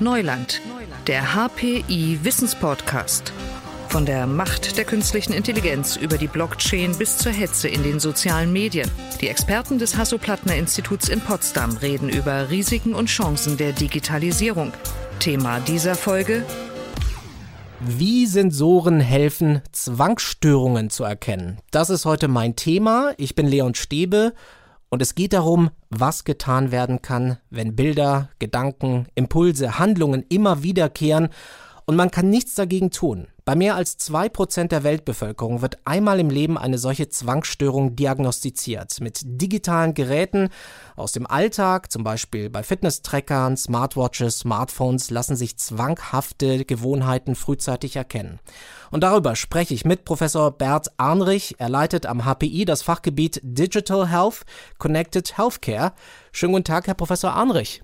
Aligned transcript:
Neuland, 0.00 0.60
der 1.06 1.34
HPI 1.34 2.18
Wissenspodcast. 2.22 3.32
Von 3.88 4.04
der 4.04 4.26
Macht 4.26 4.76
der 4.76 4.84
künstlichen 4.84 5.32
Intelligenz 5.32 5.94
über 5.94 6.18
die 6.18 6.26
Blockchain 6.26 6.96
bis 6.98 7.16
zur 7.16 7.30
Hetze 7.30 7.68
in 7.68 7.84
den 7.84 8.00
sozialen 8.00 8.52
Medien. 8.52 8.90
Die 9.20 9.28
Experten 9.28 9.78
des 9.78 9.96
Hasso-Plattner-Instituts 9.96 11.08
in 11.08 11.20
Potsdam 11.20 11.76
reden 11.76 12.08
über 12.08 12.50
Risiken 12.50 12.92
und 12.92 13.06
Chancen 13.06 13.56
der 13.56 13.70
Digitalisierung. 13.70 14.72
Thema 15.20 15.60
dieser 15.60 15.94
Folge 15.94 16.44
wie 17.86 18.26
Sensoren 18.26 18.98
helfen, 18.98 19.60
Zwangsstörungen 19.70 20.90
zu 20.90 21.04
erkennen. 21.04 21.58
Das 21.70 21.90
ist 21.90 22.04
heute 22.04 22.28
mein 22.28 22.56
Thema. 22.56 23.12
Ich 23.18 23.34
bin 23.34 23.46
Leon 23.46 23.74
Stäbe 23.74 24.32
und 24.94 25.02
es 25.02 25.16
geht 25.16 25.32
darum, 25.32 25.70
was 25.90 26.22
getan 26.22 26.70
werden 26.70 27.02
kann, 27.02 27.38
wenn 27.50 27.74
Bilder, 27.74 28.28
Gedanken, 28.38 29.08
Impulse, 29.16 29.80
Handlungen 29.80 30.24
immer 30.28 30.62
wiederkehren 30.62 31.30
und 31.84 31.96
man 31.96 32.12
kann 32.12 32.30
nichts 32.30 32.54
dagegen 32.54 32.92
tun. 32.92 33.26
Bei 33.46 33.54
mehr 33.56 33.76
als 33.76 33.98
zwei 33.98 34.30
Prozent 34.30 34.72
der 34.72 34.84
Weltbevölkerung 34.84 35.60
wird 35.60 35.76
einmal 35.84 36.18
im 36.18 36.30
Leben 36.30 36.56
eine 36.56 36.78
solche 36.78 37.10
Zwangsstörung 37.10 37.94
diagnostiziert. 37.94 39.02
Mit 39.02 39.20
digitalen 39.22 39.92
Geräten 39.92 40.48
aus 40.96 41.12
dem 41.12 41.26
Alltag, 41.26 41.92
zum 41.92 42.04
Beispiel 42.04 42.48
bei 42.48 42.62
Fitness-Trackern, 42.62 43.58
Smartwatches, 43.58 44.38
Smartphones, 44.38 45.10
lassen 45.10 45.36
sich 45.36 45.58
zwanghafte 45.58 46.64
Gewohnheiten 46.64 47.34
frühzeitig 47.34 47.96
erkennen. 47.96 48.40
Und 48.90 49.02
darüber 49.02 49.36
spreche 49.36 49.74
ich 49.74 49.84
mit 49.84 50.06
Professor 50.06 50.50
Bert 50.50 50.92
Arnrich. 50.96 51.56
Er 51.58 51.68
leitet 51.68 52.06
am 52.06 52.24
HPI 52.24 52.64
das 52.64 52.80
Fachgebiet 52.80 53.42
Digital 53.42 54.08
Health 54.08 54.46
Connected 54.78 55.36
Healthcare. 55.36 55.92
Schönen 56.32 56.54
guten 56.54 56.64
Tag, 56.64 56.86
Herr 56.86 56.94
Professor 56.94 57.34
Arnrich. 57.34 57.82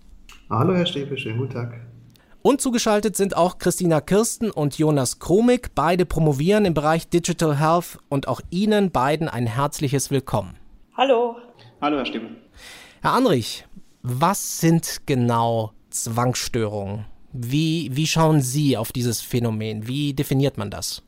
Hallo, 0.48 0.74
Herr 0.74 0.86
Stäbe, 0.86 1.18
schönen 1.18 1.36
guten 1.36 1.52
Tag. 1.52 1.99
Und 2.42 2.62
zugeschaltet 2.62 3.16
sind 3.16 3.36
auch 3.36 3.58
Christina 3.58 4.00
Kirsten 4.00 4.50
und 4.50 4.78
Jonas 4.78 5.18
Kromig. 5.18 5.74
Beide 5.74 6.06
promovieren 6.06 6.64
im 6.64 6.72
Bereich 6.72 7.06
Digital 7.06 7.60
Health 7.60 7.98
und 8.08 8.28
auch 8.28 8.40
Ihnen 8.48 8.90
beiden 8.90 9.28
ein 9.28 9.46
herzliches 9.46 10.10
Willkommen. 10.10 10.56
Hallo. 10.96 11.36
Hallo, 11.82 11.98
Herr 11.98 12.06
Stimme. 12.06 12.36
Herr 13.02 13.12
Anrich, 13.12 13.66
was 14.02 14.58
sind 14.58 15.02
genau 15.04 15.72
Zwangsstörungen? 15.90 17.04
Wie, 17.34 17.90
wie 17.92 18.06
schauen 18.06 18.40
Sie 18.40 18.78
auf 18.78 18.90
dieses 18.90 19.20
Phänomen? 19.20 19.86
Wie 19.86 20.14
definiert 20.14 20.56
man 20.56 20.70
das? 20.70 21.02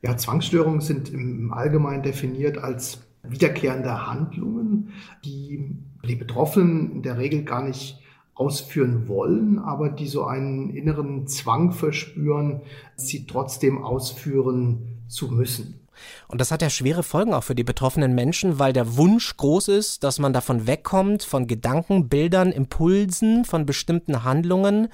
Ja, 0.00 0.16
Zwangsstörungen 0.16 0.80
sind 0.80 1.10
im 1.10 1.52
Allgemeinen 1.52 2.02
definiert 2.02 2.56
als 2.56 3.02
wiederkehrende 3.22 4.06
Handlungen, 4.06 4.92
die 5.22 5.76
die 6.08 6.16
Betroffenen 6.16 6.92
in 6.92 7.02
der 7.02 7.18
Regel 7.18 7.44
gar 7.44 7.62
nicht 7.62 8.01
ausführen 8.42 9.06
wollen, 9.06 9.60
aber 9.60 9.88
die 9.88 10.08
so 10.08 10.24
einen 10.24 10.70
inneren 10.70 11.28
Zwang 11.28 11.70
verspüren, 11.70 12.62
sie 12.96 13.26
trotzdem 13.26 13.84
ausführen 13.84 15.04
zu 15.06 15.28
müssen. 15.28 15.86
Und 16.26 16.40
das 16.40 16.50
hat 16.50 16.62
ja 16.62 16.70
schwere 16.70 17.04
Folgen 17.04 17.32
auch 17.32 17.44
für 17.44 17.54
die 17.54 17.62
betroffenen 17.62 18.14
Menschen, 18.14 18.58
weil 18.58 18.72
der 18.72 18.96
Wunsch 18.96 19.36
groß 19.36 19.68
ist, 19.68 20.02
dass 20.02 20.18
man 20.18 20.32
davon 20.32 20.66
wegkommt, 20.66 21.22
von 21.22 21.46
Gedanken, 21.46 22.08
Bildern, 22.08 22.50
Impulsen, 22.50 23.44
von 23.44 23.66
bestimmten 23.66 24.24
Handlungen. 24.24 24.88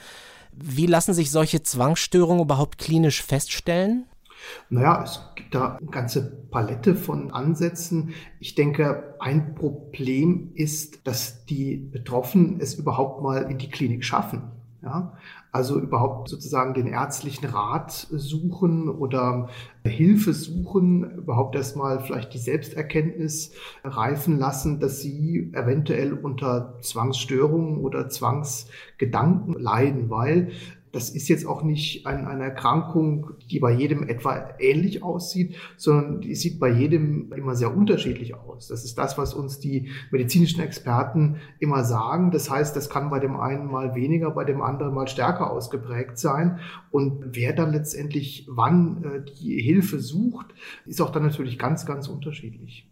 Wie 0.52 0.86
lassen 0.86 1.14
sich 1.14 1.30
solche 1.30 1.62
Zwangsstörungen 1.62 2.42
überhaupt 2.42 2.76
klinisch 2.76 3.22
feststellen? 3.22 4.04
Naja, 4.70 5.02
es 5.04 5.20
gibt 5.34 5.54
da 5.54 5.76
eine 5.76 5.90
ganze 5.90 6.22
Palette 6.50 6.94
von 6.94 7.30
Ansätzen. 7.30 8.14
Ich 8.40 8.54
denke, 8.54 9.14
ein 9.18 9.54
Problem 9.54 10.50
ist, 10.54 11.06
dass 11.06 11.44
die 11.46 11.76
Betroffenen 11.76 12.60
es 12.60 12.74
überhaupt 12.74 13.22
mal 13.22 13.50
in 13.50 13.58
die 13.58 13.70
Klinik 13.70 14.04
schaffen. 14.04 14.42
Ja, 14.80 15.14
also 15.50 15.80
überhaupt 15.80 16.28
sozusagen 16.28 16.72
den 16.72 16.86
ärztlichen 16.86 17.46
Rat 17.46 18.06
suchen 18.12 18.88
oder 18.88 19.48
Hilfe 19.82 20.32
suchen, 20.32 21.16
überhaupt 21.16 21.56
erstmal 21.56 21.98
vielleicht 21.98 22.32
die 22.32 22.38
Selbsterkenntnis 22.38 23.52
reifen 23.82 24.38
lassen, 24.38 24.78
dass 24.78 25.00
sie 25.00 25.50
eventuell 25.52 26.12
unter 26.12 26.78
Zwangsstörungen 26.80 27.78
oder 27.78 28.08
Zwangsgedanken 28.08 29.54
leiden, 29.54 30.10
weil 30.10 30.52
das 30.92 31.10
ist 31.10 31.28
jetzt 31.28 31.46
auch 31.46 31.62
nicht 31.62 32.06
ein, 32.06 32.26
eine 32.26 32.44
Erkrankung, 32.44 33.32
die 33.50 33.60
bei 33.60 33.72
jedem 33.72 34.08
etwa 34.08 34.50
ähnlich 34.58 35.02
aussieht, 35.02 35.56
sondern 35.76 36.20
die 36.20 36.34
sieht 36.34 36.58
bei 36.58 36.70
jedem 36.70 37.32
immer 37.32 37.54
sehr 37.54 37.74
unterschiedlich 37.76 38.34
aus. 38.34 38.68
Das 38.68 38.84
ist 38.84 38.96
das, 38.96 39.18
was 39.18 39.34
uns 39.34 39.60
die 39.60 39.90
medizinischen 40.10 40.60
Experten 40.60 41.36
immer 41.58 41.84
sagen. 41.84 42.30
Das 42.30 42.50
heißt, 42.50 42.74
das 42.74 42.90
kann 42.90 43.10
bei 43.10 43.18
dem 43.18 43.36
einen 43.36 43.70
mal 43.70 43.94
weniger, 43.94 44.30
bei 44.30 44.44
dem 44.44 44.62
anderen 44.62 44.94
mal 44.94 45.08
stärker 45.08 45.50
ausgeprägt 45.50 46.18
sein. 46.18 46.58
Und 46.90 47.24
wer 47.32 47.52
dann 47.52 47.72
letztendlich 47.72 48.46
wann 48.48 49.04
äh, 49.04 49.24
die 49.40 49.60
Hilfe 49.60 50.00
sucht, 50.00 50.46
ist 50.86 51.00
auch 51.00 51.10
dann 51.10 51.22
natürlich 51.22 51.58
ganz, 51.58 51.86
ganz 51.86 52.08
unterschiedlich. 52.08 52.86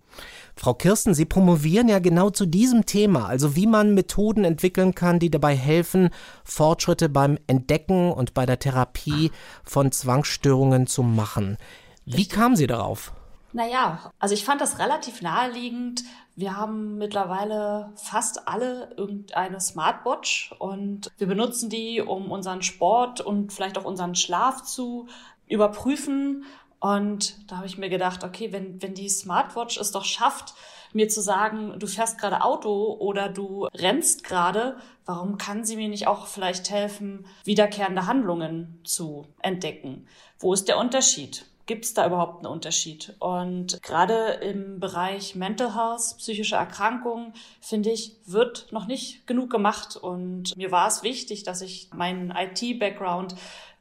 Frau 0.59 0.73
Kirsten, 0.73 1.13
Sie 1.13 1.27
promovieren 1.27 1.89
ja 1.89 1.99
genau 1.99 2.31
zu 2.31 2.47
diesem 2.47 2.87
Thema, 2.87 3.27
also 3.27 3.57
wie 3.57 3.67
man 3.67 3.95
Methoden 3.95 4.45
entwickeln 4.45 4.95
kann, 4.95 5.19
die 5.19 5.31
dabei 5.31 5.55
helfen, 5.55 6.09
Fortschritte 6.45 7.11
beim 7.11 7.39
Entdecken 7.47 8.11
und 8.11 8.33
bei 8.33 8.47
der 8.47 8.59
Therapie 8.59 9.31
von 9.65 9.93
Zwangsstörungen 9.93 10.87
zu 10.87 11.03
machen. 11.03 11.59
Wie 12.07 12.27
kamen 12.27 12.57
Sie 12.57 12.67
darauf? 12.67 13.13
Naja, 13.53 14.13
also 14.19 14.35
ich 14.35 14.45
fand 14.45 14.61
das 14.61 14.79
relativ 14.79 15.23
naheliegend. 15.23 16.05
Wir 16.37 16.57
haben 16.57 16.99
mittlerweile 16.99 17.93
fast 17.97 18.49
alle 18.49 18.95
irgendeine 18.97 19.61
Smartwatch 19.61 20.55
und 20.59 21.11
wir 21.19 21.27
benutzen 21.27 21.71
die, 21.71 22.01
um 22.01 22.31
unseren 22.31 22.63
Sport 22.63 23.21
und 23.21 23.53
vielleicht 23.53 23.79
auch 23.79 23.85
unseren 23.85 24.15
Schlaf 24.15 24.63
zu 24.63 25.07
überprüfen 25.49 26.45
und 26.81 27.51
da 27.51 27.57
habe 27.57 27.67
ich 27.67 27.79
mir 27.79 27.89
gedacht, 27.89 28.25
okay, 28.25 28.53
wenn, 28.53 28.81
wenn 28.83 28.95
die 28.95 29.09
Smartwatch 29.09 29.79
es 29.79 29.93
doch 29.93 30.05
schafft, 30.05 30.55
mir 30.93 31.09
zu 31.09 31.21
sagen, 31.21 31.79
du 31.79 31.87
fährst 31.87 32.19
gerade 32.19 32.43
Auto 32.43 32.97
oder 32.99 33.29
du 33.29 33.67
rennst 33.75 34.25
gerade, 34.25 34.77
warum 35.05 35.39
kann 35.39 35.65
sie 35.65 35.77
mir 35.77 35.89
nicht 35.89 36.07
auch 36.07 36.27
vielleicht 36.27 36.71
helfen, 36.71 37.27
wiederkehrende 37.45 38.07
Handlungen 38.07 38.81
zu 38.85 39.27
entdecken? 39.41 40.07
Wo 40.39 40.53
ist 40.53 40.69
der 40.69 40.79
Unterschied? 40.79 41.47
Gibt 41.67 41.85
es 41.85 41.95
da 41.95 42.07
überhaupt 42.07 42.39
einen 42.39 42.53
Unterschied? 42.53 43.15
Und 43.19 43.83
gerade 43.83 44.39
im 44.41 44.79
Bereich 44.79 45.35
Mental 45.35 45.75
Health, 45.75 46.17
psychische 46.19 46.55
Erkrankungen, 46.55 47.33
finde 47.61 47.91
ich, 47.91 48.17
wird 48.25 48.69
noch 48.71 48.87
nicht 48.87 49.27
genug 49.27 49.51
gemacht. 49.51 49.97
Und 49.97 50.57
mir 50.57 50.71
war 50.71 50.87
es 50.87 51.03
wichtig, 51.03 51.43
dass 51.43 51.63
ich 51.63 51.91
meinen 51.93 52.31
IT-Background 52.31 53.35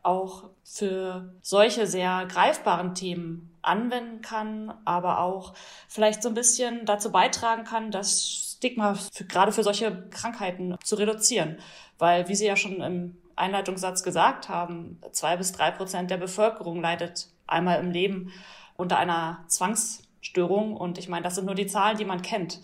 auch 0.06 0.50
für 0.64 1.34
solche 1.42 1.88
sehr 1.88 2.26
greifbaren 2.28 2.94
Themen 2.94 3.56
anwenden 3.62 4.22
kann, 4.22 4.74
aber 4.86 5.20
auch 5.20 5.54
vielleicht 5.88 6.22
so 6.22 6.30
ein 6.30 6.36
bisschen 6.36 6.86
dazu 6.86 7.12
beitragen 7.12 7.64
kann, 7.64 7.90
das 7.90 8.28
Stigma 8.28 8.94
für, 8.94 9.26
gerade 9.26 9.52
für 9.52 9.64
solche 9.64 10.08
Krankheiten 10.12 10.76
zu 10.84 10.96
reduzieren. 10.96 11.58
Weil, 11.98 12.28
wie 12.28 12.36
Sie 12.36 12.46
ja 12.46 12.56
schon 12.56 12.82
im 12.82 13.18
Einleitungssatz 13.36 14.04
gesagt 14.04 14.48
haben, 14.48 15.02
zwei 15.12 15.38
bis 15.38 15.52
drei 15.52 15.72
Prozent 15.72 16.12
der 16.12 16.18
Bevölkerung 16.18 16.82
leidet 16.82 17.28
einmal 17.48 17.80
im 17.80 17.90
Leben 17.90 18.32
unter 18.78 18.98
einer 18.98 19.44
Zwangsstörung. 19.48 20.78
Und 20.78 21.00
ich 21.00 21.10
meine, 21.10 21.24
das 21.24 21.36
sind 21.36 21.46
nur 21.46 21.56
die 21.56 21.68
Zahlen, 21.68 21.98
die 21.98 22.06
man 22.06 22.22
kennt. 22.22 22.62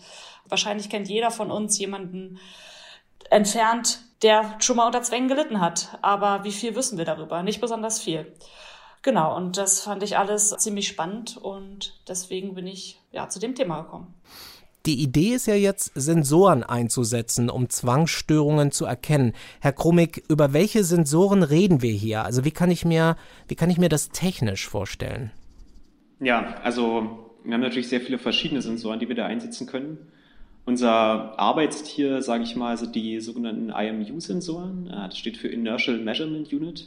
Wahrscheinlich 0.48 0.88
kennt 0.88 1.08
jeder 1.08 1.30
von 1.30 1.50
uns 1.50 1.78
jemanden 1.78 2.38
entfernt, 3.32 4.00
der 4.22 4.56
schon 4.60 4.76
mal 4.76 4.86
unter 4.86 5.02
Zwängen 5.02 5.28
gelitten 5.28 5.60
hat. 5.60 5.98
Aber 6.02 6.44
wie 6.44 6.52
viel 6.52 6.76
wissen 6.76 6.98
wir 6.98 7.04
darüber? 7.04 7.42
Nicht 7.42 7.60
besonders 7.60 8.00
viel. 8.00 8.32
Genau, 9.02 9.36
und 9.36 9.56
das 9.56 9.80
fand 9.80 10.02
ich 10.04 10.16
alles 10.16 10.50
ziemlich 10.50 10.86
spannend 10.86 11.36
und 11.36 12.00
deswegen 12.06 12.54
bin 12.54 12.68
ich 12.68 13.00
ja 13.10 13.28
zu 13.28 13.40
dem 13.40 13.56
Thema 13.56 13.82
gekommen. 13.82 14.14
Die 14.86 15.00
Idee 15.00 15.34
ist 15.34 15.46
ja 15.46 15.54
jetzt, 15.54 15.92
Sensoren 15.94 16.64
einzusetzen, 16.64 17.50
um 17.50 17.68
Zwangsstörungen 17.68 18.72
zu 18.72 18.84
erkennen. 18.84 19.32
Herr 19.60 19.72
Krumig, 19.72 20.24
über 20.28 20.52
welche 20.52 20.82
Sensoren 20.82 21.44
reden 21.44 21.82
wir 21.82 21.92
hier? 21.92 22.24
Also 22.24 22.44
wie 22.44 22.50
kann 22.50 22.70
ich 22.70 22.84
mir, 22.84 23.16
wie 23.46 23.54
kann 23.54 23.70
ich 23.70 23.78
mir 23.78 23.88
das 23.88 24.10
technisch 24.10 24.68
vorstellen? 24.68 25.30
Ja, 26.20 26.56
also 26.62 27.34
wir 27.44 27.54
haben 27.54 27.60
natürlich 27.60 27.88
sehr 27.88 28.00
viele 28.00 28.18
verschiedene 28.18 28.62
Sensoren, 28.62 29.00
die 29.00 29.08
wir 29.08 29.16
da 29.16 29.26
einsetzen 29.26 29.66
können. 29.66 30.11
Unser 30.64 31.38
Arbeitstier, 31.38 32.22
sage 32.22 32.44
ich 32.44 32.54
mal, 32.54 32.76
sind 32.76 32.94
die 32.94 33.20
sogenannten 33.20 33.70
IMU-Sensoren. 33.70 34.86
Das 34.86 35.18
steht 35.18 35.36
für 35.36 35.48
Inertial 35.48 35.98
Measurement 35.98 36.52
Unit. 36.52 36.86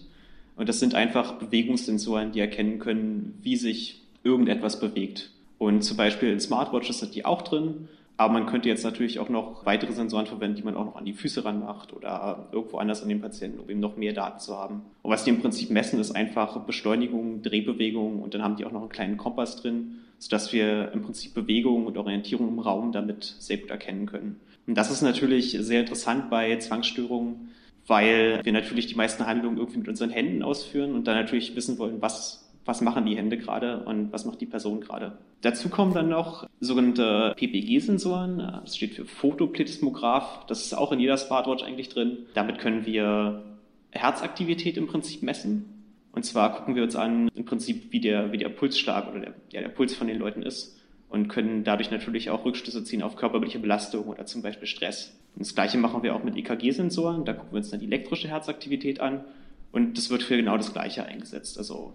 Und 0.55 0.69
das 0.69 0.79
sind 0.79 0.95
einfach 0.95 1.33
Bewegungssensoren, 1.33 2.31
die 2.31 2.39
erkennen 2.39 2.79
können, 2.79 3.37
wie 3.41 3.57
sich 3.57 4.01
irgendetwas 4.23 4.79
bewegt. 4.79 5.31
Und 5.57 5.83
zum 5.83 5.97
Beispiel 5.97 6.31
in 6.31 6.39
Smartwatches 6.39 6.99
sind 6.99 7.15
die 7.15 7.25
auch 7.25 7.41
drin. 7.41 7.89
Aber 8.17 8.31
man 8.31 8.45
könnte 8.45 8.69
jetzt 8.69 8.85
natürlich 8.85 9.19
auch 9.19 9.27
noch 9.27 9.65
weitere 9.65 9.91
Sensoren 9.91 10.25
verwenden, 10.25 10.55
die 10.55 10.63
man 10.63 10.75
auch 10.75 10.85
noch 10.85 10.95
an 10.95 11.03
die 11.03 11.13
Füße 11.13 11.43
ranmacht 11.43 11.91
oder 11.91 12.47
irgendwo 12.53 12.77
anders 12.77 13.03
an 13.03 13.09
den 13.09 13.19
Patienten, 13.19 13.59
um 13.59 13.69
eben 13.69 13.81
noch 13.81 13.97
mehr 13.97 14.13
Daten 14.13 14.39
zu 14.39 14.57
haben. 14.57 14.83
Und 15.01 15.11
was 15.11 15.25
die 15.25 15.31
im 15.31 15.41
Prinzip 15.41 15.69
messen, 15.69 15.99
ist 15.99 16.11
einfach 16.11 16.57
Beschleunigung, 16.61 17.41
Drehbewegung 17.41 18.21
und 18.21 18.33
dann 18.33 18.41
haben 18.41 18.55
die 18.55 18.65
auch 18.65 18.71
noch 18.71 18.81
einen 18.81 18.89
kleinen 18.89 19.17
Kompass 19.17 19.57
drin, 19.61 19.99
sodass 20.17 20.53
wir 20.53 20.93
im 20.93 21.01
Prinzip 21.01 21.33
Bewegung 21.33 21.85
und 21.85 21.97
Orientierung 21.97 22.47
im 22.47 22.59
Raum 22.59 22.93
damit 22.93 23.35
sehr 23.39 23.57
gut 23.57 23.69
erkennen 23.69 24.05
können. 24.05 24.39
Und 24.65 24.75
das 24.75 24.91
ist 24.91 25.01
natürlich 25.01 25.57
sehr 25.59 25.81
interessant 25.81 26.29
bei 26.29 26.57
Zwangsstörungen, 26.57 27.49
weil 27.85 28.39
wir 28.43 28.53
natürlich 28.53 28.87
die 28.87 28.95
meisten 28.95 29.25
Handlungen 29.25 29.57
irgendwie 29.57 29.79
mit 29.79 29.89
unseren 29.89 30.09
Händen 30.09 30.41
ausführen 30.41 30.95
und 30.95 31.05
dann 31.05 31.15
natürlich 31.15 31.55
wissen 31.55 31.77
wollen, 31.77 32.01
was 32.01 32.44
was 32.65 32.81
machen 32.81 33.05
die 33.05 33.15
Hände 33.15 33.37
gerade 33.37 33.83
und 33.85 34.11
was 34.11 34.25
macht 34.25 34.41
die 34.41 34.47
Person 34.47 34.81
gerade. 34.81 35.17
Dazu 35.41 35.69
kommen 35.69 35.93
dann 35.93 36.09
noch 36.09 36.47
sogenannte 36.59 37.33
PPG-Sensoren. 37.37 38.39
Das 38.63 38.75
steht 38.75 38.95
für 38.95 39.05
Fotoplethysmograph. 39.05 40.45
Das 40.47 40.65
ist 40.65 40.73
auch 40.73 40.91
in 40.91 40.99
jeder 40.99 41.17
Smartwatch 41.17 41.63
eigentlich 41.63 41.89
drin. 41.89 42.17
Damit 42.33 42.57
können 42.57 42.85
wir 42.85 43.43
Herzaktivität 43.91 44.77
im 44.77 44.87
Prinzip 44.87 45.21
messen. 45.21 45.75
Und 46.11 46.25
zwar 46.25 46.53
gucken 46.53 46.75
wir 46.75 46.83
uns 46.83 46.95
an, 46.95 47.29
im 47.35 47.45
Prinzip, 47.45 47.91
wie 47.91 47.99
der, 47.99 48.31
wie 48.31 48.37
der 48.37 48.49
Pulsschlag 48.49 49.09
oder 49.09 49.19
der, 49.19 49.33
ja, 49.51 49.61
der 49.61 49.69
Puls 49.69 49.93
von 49.93 50.07
den 50.07 50.17
Leuten 50.17 50.41
ist 50.41 50.79
und 51.09 51.27
können 51.27 51.63
dadurch 51.63 51.91
natürlich 51.91 52.29
auch 52.29 52.45
Rückschlüsse 52.45 52.83
ziehen 52.83 53.03
auf 53.03 53.15
körperliche 53.15 53.59
Belastung 53.59 54.05
oder 54.05 54.25
zum 54.25 54.41
Beispiel 54.41 54.67
Stress. 54.67 55.17
Und 55.35 55.45
das 55.45 55.53
Gleiche 55.53 55.77
machen 55.77 56.03
wir 56.03 56.15
auch 56.15 56.23
mit 56.23 56.35
EKG-Sensoren. 56.35 57.25
Da 57.25 57.33
gucken 57.33 57.51
wir 57.51 57.57
uns 57.57 57.69
dann 57.69 57.79
die 57.79 57.85
elektrische 57.85 58.29
Herzaktivität 58.29 59.01
an 59.01 59.25
und 59.71 59.97
das 59.97 60.09
wird 60.09 60.23
für 60.23 60.37
genau 60.37 60.57
das 60.57 60.73
Gleiche 60.73 61.05
eingesetzt. 61.05 61.57
Also 61.57 61.93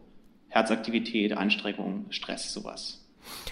Herzaktivität, 0.50 1.32
Anstrengung, 1.32 2.06
Stress, 2.10 2.52
sowas. 2.52 3.00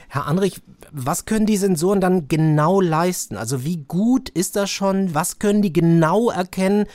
Herr 0.09 0.27
Anrich, 0.27 0.61
was 0.91 1.25
können 1.27 1.47
die 1.47 1.57
Sensoren 1.57 2.01
dann 2.01 2.29
genau 2.29 2.81
leisten? 2.81 3.37
Also 3.37 3.65
wie 3.65 3.79
gut 3.79 4.29
ist 4.29 4.57
das 4.57 4.71
schon? 4.71 5.15
Was 5.15 5.39
können 5.39 5.63
die 5.63 5.73
genau 5.73 6.31
erkennen? 6.31 6.87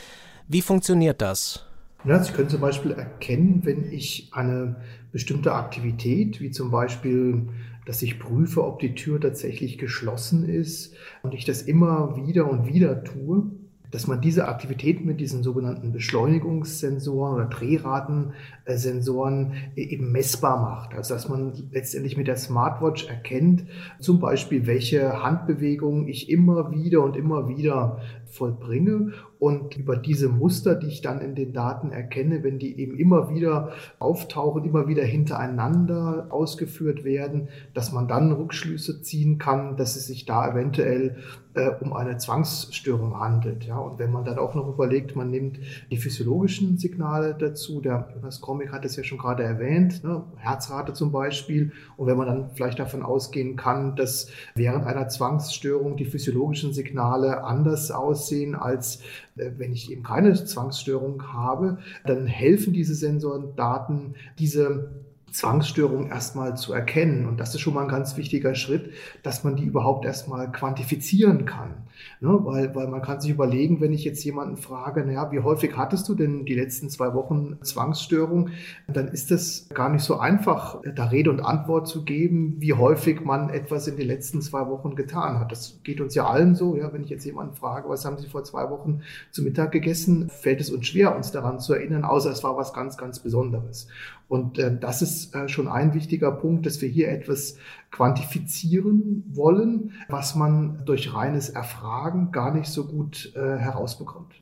Wie 0.48 0.62
funktioniert 0.62 1.22
das? 1.22 1.66
Ja, 2.06 2.22
Sie 2.22 2.34
können 2.34 2.50
zum 2.50 2.60
Beispiel 2.60 2.92
erkennen, 2.92 3.62
wenn 3.64 3.92
ich 3.92 4.30
eine 4.34 4.76
bestimmte 5.14 5.54
Aktivität, 5.54 6.42
wie 6.42 6.52
zum 6.52 6.70
Beispiel, 6.70 7.48
dass 7.86 8.02
ich 8.02 8.20
prüfe, 8.20 8.66
ob 8.66 8.80
die 8.80 8.94
Tür 8.96 9.22
tatsächlich 9.22 9.78
geschlossen 9.78 10.48
ist 10.50 10.96
und 11.22 11.34
ich 11.34 11.46
das 11.46 11.62
immer 11.62 12.18
wieder 12.18 12.50
und 12.50 12.68
wieder 12.68 13.06
tue, 13.06 13.52
dass 13.94 14.08
man 14.08 14.20
diese 14.22 14.48
Aktivität 14.48 15.06
mit 15.06 15.20
diesen 15.20 15.44
sogenannten 15.44 15.92
Beschleunigungssensoren 15.92 17.36
oder 17.36 17.46
Drehratensensoren 17.46 19.54
eben 19.76 20.12
messbar 20.12 20.60
macht. 20.60 20.96
Also 20.96 21.14
dass 21.14 21.30
man 21.30 21.54
letztendlich 21.72 22.18
mit 22.18 22.28
der 22.28 22.38
Smartwatch 22.38 23.08
erkennt, 23.08 23.66
zum 24.00 24.20
Beispiel, 24.20 24.66
welche 24.66 25.22
Handbewegungen 25.22 26.08
ich 26.08 26.28
immer 26.28 26.72
wieder 26.72 27.04
und 27.04 27.16
immer 27.16 27.48
wieder 27.48 28.00
vollbringe 28.26 29.12
und 29.38 29.78
über 29.78 29.96
diese 29.96 30.28
Muster, 30.28 30.74
die 30.74 30.88
ich 30.88 31.02
dann 31.02 31.22
in 31.22 31.36
den 31.36 31.54
Daten 31.54 31.92
erkenne, 31.92 32.44
wenn 32.44 32.58
die 32.58 32.80
eben 32.80 32.98
immer 32.98 33.30
wieder 33.30 33.74
auftauchen, 34.00 34.66
immer 34.66 34.88
wieder 34.88 35.04
hintereinander 35.04 36.30
ausgeführt 36.32 37.04
werden, 37.04 37.50
dass 37.76 37.92
man 37.92 38.08
dann 38.08 38.32
Rückschlüsse 38.32 39.04
ziehen 39.04 39.38
kann, 39.38 39.78
dass 39.78 39.96
es 39.96 40.08
sich 40.08 40.26
da 40.26 40.50
eventuell 40.50 41.18
äh, 41.56 41.70
um 41.80 41.94
eine 41.94 42.18
Zwangsstörung 42.18 43.20
handelt. 43.20 43.66
Ja, 43.66 43.78
und 43.78 44.00
wenn 44.00 44.12
man 44.12 44.26
dann 44.26 44.40
auch 44.40 44.56
noch 44.56 44.68
überlegt, 44.68 45.16
man 45.16 45.30
nimmt 45.30 45.60
die 45.92 45.98
physiologischen 45.98 46.78
Signale 46.78 47.36
dazu, 47.36 47.82
der 47.82 48.10
Jonas 48.14 48.42
Kromik 48.42 48.72
hat 48.72 48.86
es 48.86 48.96
ja 48.96 49.04
schon 49.04 49.18
gerade 49.18 49.44
erwähnt, 49.44 50.04
ne, 50.04 50.24
Herzrate 50.38 50.94
zum 50.94 51.12
Beispiel, 51.12 51.72
und 51.98 52.08
wenn 52.08 52.18
man 52.18 52.28
dann 52.28 52.50
vielleicht 52.54 52.80
davon 52.80 53.04
ausgehen 53.04 53.56
kann, 53.56 53.96
dass 53.96 54.30
während 54.56 54.86
einer 54.86 55.08
Zwangsstörung 55.08 55.98
die 55.98 56.06
physiologischen 56.06 56.74
Signale 56.74 57.44
anders 57.44 57.92
aussehen 57.92 58.56
als 58.56 59.02
äh, 59.36 59.52
wenn 59.58 59.74
ich 59.74 59.92
eben 59.92 60.04
keine 60.04 60.34
Zwangsstörung 60.34 61.34
habe, 61.34 61.78
dann 62.06 62.28
helfen 62.28 62.74
diese 62.74 62.96
Sensordaten, 62.96 64.16
diese 64.40 65.03
Zwangsstörung 65.34 66.10
erstmal 66.10 66.56
zu 66.56 66.74
erkennen. 66.74 67.26
Und 67.28 67.40
das 67.40 67.56
ist 67.56 67.62
schon 67.62 67.74
mal 67.74 67.82
ein 67.82 67.88
ganz 67.88 68.18
wichtiger 68.18 68.54
Schritt, 68.54 68.92
dass 69.24 69.44
man 69.44 69.56
die 69.56 69.66
überhaupt 69.66 70.06
erstmal 70.06 70.52
quantifizieren 70.52 71.46
kann. 71.46 71.74
Ne? 72.22 72.38
Weil, 72.44 72.76
weil 72.76 72.88
man 72.88 73.02
kann 73.02 73.20
sich 73.20 73.32
überlegen, 73.32 73.82
wenn 73.82 73.94
ich 73.94 74.04
jetzt 74.04 74.24
jemanden 74.24 74.58
frage, 74.58 75.04
naja, 75.04 75.32
wie 75.32 75.40
häufig 75.40 75.76
hattest 75.76 76.08
du 76.08 76.14
denn 76.14 76.46
die 76.46 76.54
letzten 76.54 76.90
zwei 76.90 77.16
Wochen 77.16 77.58
Zwangsstörung, 77.64 78.50
dann 78.88 79.08
ist 79.08 79.32
das 79.32 79.68
gar 79.74 79.90
nicht 79.90 80.04
so 80.04 80.20
einfach, 80.20 80.82
da 80.96 81.06
Rede 81.06 81.32
und 81.32 81.42
Antwort 81.42 81.88
zu 81.88 82.04
geben, 82.04 82.56
wie 82.60 82.74
häufig 82.74 83.22
man 83.22 83.50
etwas 83.50 83.88
in 83.88 83.98
den 83.98 84.08
letzten 84.08 84.42
zwei 84.42 84.68
Wochen 84.68 84.96
getan 84.96 85.40
hat. 85.40 85.52
Das 85.52 85.80
geht 85.84 86.00
uns 86.00 86.14
ja 86.14 86.28
allen 86.28 86.54
so. 86.54 86.76
Ja? 86.76 86.94
Wenn 86.94 87.04
ich 87.04 87.10
jetzt 87.10 87.26
jemanden 87.26 87.56
frage, 87.56 87.90
was 87.90 88.06
haben 88.06 88.20
Sie 88.20 88.28
vor 88.28 88.44
zwei 88.44 88.70
Wochen 88.70 89.02
zu 89.32 89.42
Mittag 89.42 89.72
gegessen, 89.72 90.30
fällt 90.30 90.62
es 90.62 90.70
uns 90.70 90.86
schwer, 90.86 91.16
uns 91.16 91.32
daran 91.32 91.60
zu 91.60 91.74
erinnern, 91.74 92.04
außer 92.04 92.30
es 92.30 92.44
war 92.44 92.56
was 92.56 92.72
ganz, 92.72 92.98
ganz 92.98 93.18
Besonderes. 93.18 93.88
Und 94.34 94.58
äh, 94.58 94.76
das 94.76 95.04
ist 95.04 95.36
äh, 95.36 95.48
schon 95.48 95.68
ein 95.68 95.94
wichtiger 95.94 96.32
Punkt, 96.32 96.66
dass 96.66 96.82
wir 96.82 96.90
hier 96.90 97.10
etwas 97.10 97.56
quantifizieren 97.92 99.24
wollen, 99.32 99.92
was 100.10 100.34
man 100.34 100.82
durch 100.86 101.14
reines 101.14 101.50
Erfragen 101.50 102.32
gar 102.32 102.52
nicht 102.52 102.66
so 102.66 102.88
gut 102.88 103.32
äh, 103.36 103.60
herausbekommt. 103.60 104.34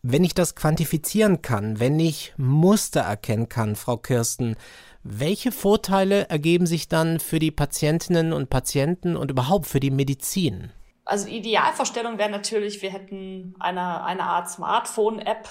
Wenn 0.00 0.24
ich 0.24 0.32
das 0.32 0.54
quantifizieren 0.54 1.42
kann, 1.42 1.78
wenn 1.78 2.00
ich 2.00 2.32
Muster 2.38 3.02
erkennen 3.02 3.50
kann, 3.50 3.76
Frau 3.76 3.98
Kirsten, 3.98 4.56
welche 5.02 5.52
Vorteile 5.52 6.30
ergeben 6.30 6.64
sich 6.64 6.88
dann 6.88 7.20
für 7.20 7.38
die 7.38 7.50
Patientinnen 7.50 8.32
und 8.32 8.48
Patienten 8.48 9.14
und 9.14 9.30
überhaupt 9.30 9.66
für 9.66 9.80
die 9.80 9.90
Medizin? 9.90 10.70
Also 11.04 11.28
Idealvorstellung 11.28 12.16
wäre 12.16 12.30
natürlich, 12.30 12.80
wir 12.80 12.92
hätten 12.94 13.54
eine, 13.60 14.04
eine 14.04 14.22
Art 14.22 14.48
Smartphone-App, 14.48 15.50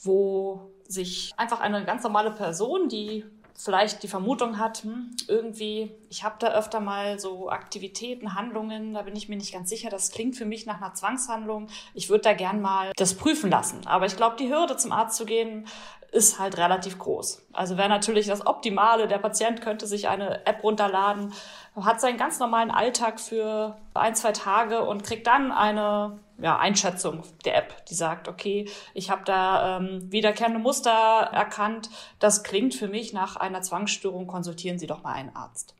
wo 0.00 0.70
sich 0.94 1.32
einfach 1.36 1.60
eine 1.60 1.84
ganz 1.84 2.02
normale 2.02 2.30
Person, 2.30 2.88
die 2.88 3.24
vielleicht 3.56 4.02
die 4.02 4.08
Vermutung 4.08 4.58
hat, 4.58 4.82
hm, 4.82 5.10
irgendwie, 5.28 5.92
ich 6.10 6.24
habe 6.24 6.36
da 6.38 6.54
öfter 6.54 6.80
mal 6.80 7.20
so 7.20 7.50
Aktivitäten, 7.50 8.34
Handlungen, 8.34 8.94
da 8.94 9.02
bin 9.02 9.14
ich 9.14 9.28
mir 9.28 9.36
nicht 9.36 9.52
ganz 9.52 9.70
sicher, 9.70 9.90
das 9.90 10.10
klingt 10.10 10.36
für 10.36 10.44
mich 10.44 10.66
nach 10.66 10.80
einer 10.80 10.94
Zwangshandlung. 10.94 11.68
Ich 11.94 12.08
würde 12.08 12.22
da 12.22 12.32
gern 12.32 12.60
mal 12.60 12.92
das 12.96 13.14
prüfen 13.14 13.50
lassen. 13.50 13.86
Aber 13.86 14.06
ich 14.06 14.16
glaube, 14.16 14.36
die 14.36 14.48
Hürde 14.48 14.76
zum 14.76 14.92
Arzt 14.92 15.16
zu 15.16 15.24
gehen, 15.24 15.66
ist 16.14 16.38
halt 16.38 16.56
relativ 16.58 16.98
groß. 16.98 17.42
Also 17.52 17.76
wäre 17.76 17.88
natürlich 17.88 18.28
das 18.28 18.46
Optimale, 18.46 19.08
der 19.08 19.18
Patient 19.18 19.60
könnte 19.60 19.86
sich 19.86 20.08
eine 20.08 20.46
App 20.46 20.62
runterladen, 20.62 21.32
hat 21.76 22.00
seinen 22.00 22.18
ganz 22.18 22.38
normalen 22.38 22.70
Alltag 22.70 23.18
für 23.18 23.76
ein, 23.94 24.14
zwei 24.14 24.30
Tage 24.30 24.84
und 24.84 25.02
kriegt 25.02 25.26
dann 25.26 25.50
eine 25.50 26.20
ja, 26.38 26.56
Einschätzung 26.56 27.24
der 27.44 27.56
App, 27.56 27.84
die 27.86 27.94
sagt, 27.94 28.28
okay, 28.28 28.68
ich 28.94 29.10
habe 29.10 29.22
da 29.24 29.78
ähm, 29.78 30.10
wiederkehrende 30.12 30.60
Muster 30.60 30.90
erkannt, 30.90 31.90
das 32.20 32.44
klingt 32.44 32.74
für 32.74 32.88
mich 32.88 33.12
nach 33.12 33.34
einer 33.34 33.62
Zwangsstörung, 33.62 34.28
konsultieren 34.28 34.78
Sie 34.78 34.86
doch 34.86 35.02
mal 35.02 35.14
einen 35.14 35.34
Arzt. 35.34 35.74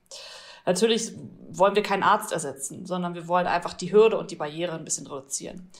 Natürlich 0.67 1.13
wollen 1.51 1.77
wir 1.77 1.83
keinen 1.83 2.03
Arzt 2.03 2.33
ersetzen, 2.33 2.87
sondern 2.87 3.15
wir 3.15 3.29
wollen 3.29 3.47
einfach 3.47 3.75
die 3.75 3.93
Hürde 3.93 4.19
und 4.19 4.33
die 4.33 4.37
Barriere 4.37 4.75
ein 4.75 4.85
bisschen 4.85 5.07
reduzieren. 5.07 5.71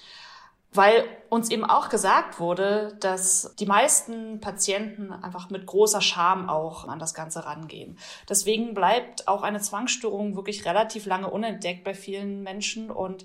Weil 0.75 1.05
uns 1.29 1.51
eben 1.51 1.65
auch 1.65 1.89
gesagt 1.89 2.41
wurde, 2.41 2.97
dass 3.01 3.55
die 3.61 3.67
meisten 3.67 4.41
Patienten 4.41 5.13
einfach 5.13 5.49
mit 5.49 5.67
großer 5.67 6.01
Scham 6.01 6.49
auch 6.49 6.89
an 6.89 6.99
das 6.99 7.15
Ganze 7.15 7.47
rangehen. 7.47 7.97
Deswegen 8.29 8.75
bleibt 8.75 9.29
auch 9.29 9.43
eine 9.43 9.61
Zwangsstörung 9.61 10.35
wirklich 10.35 10.65
relativ 10.65 11.07
lange 11.07 11.31
unentdeckt 11.31 11.85
bei 11.85 11.95
vielen 11.95 12.43
Menschen 12.43 12.91
und 12.91 13.25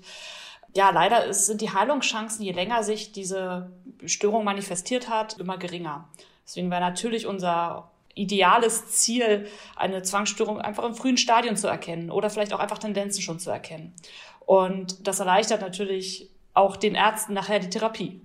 ja, 0.74 0.90
leider 0.90 1.24
ist, 1.24 1.46
sind 1.46 1.60
die 1.60 1.72
Heilungschancen, 1.72 2.44
je 2.44 2.52
länger 2.52 2.84
sich 2.84 3.10
diese 3.10 3.72
Störung 4.04 4.44
manifestiert 4.44 5.08
hat, 5.08 5.38
immer 5.38 5.58
geringer. 5.58 6.08
Deswegen 6.44 6.70
wäre 6.70 6.80
natürlich 6.80 7.26
unser 7.26 7.90
ideales 8.14 8.88
Ziel, 8.88 9.48
eine 9.76 10.02
Zwangsstörung 10.02 10.60
einfach 10.60 10.84
im 10.84 10.94
frühen 10.94 11.16
Stadium 11.16 11.56
zu 11.56 11.66
erkennen 11.66 12.10
oder 12.10 12.30
vielleicht 12.30 12.52
auch 12.52 12.60
einfach 12.60 12.78
Tendenzen 12.78 13.22
schon 13.22 13.40
zu 13.40 13.50
erkennen. 13.50 13.94
Und 14.46 15.06
das 15.06 15.20
erleichtert 15.20 15.60
natürlich 15.60 16.30
auch 16.60 16.76
den 16.76 16.94
Ärzten 16.94 17.34
nachher 17.34 17.58
die 17.58 17.70
Therapie. 17.70 18.22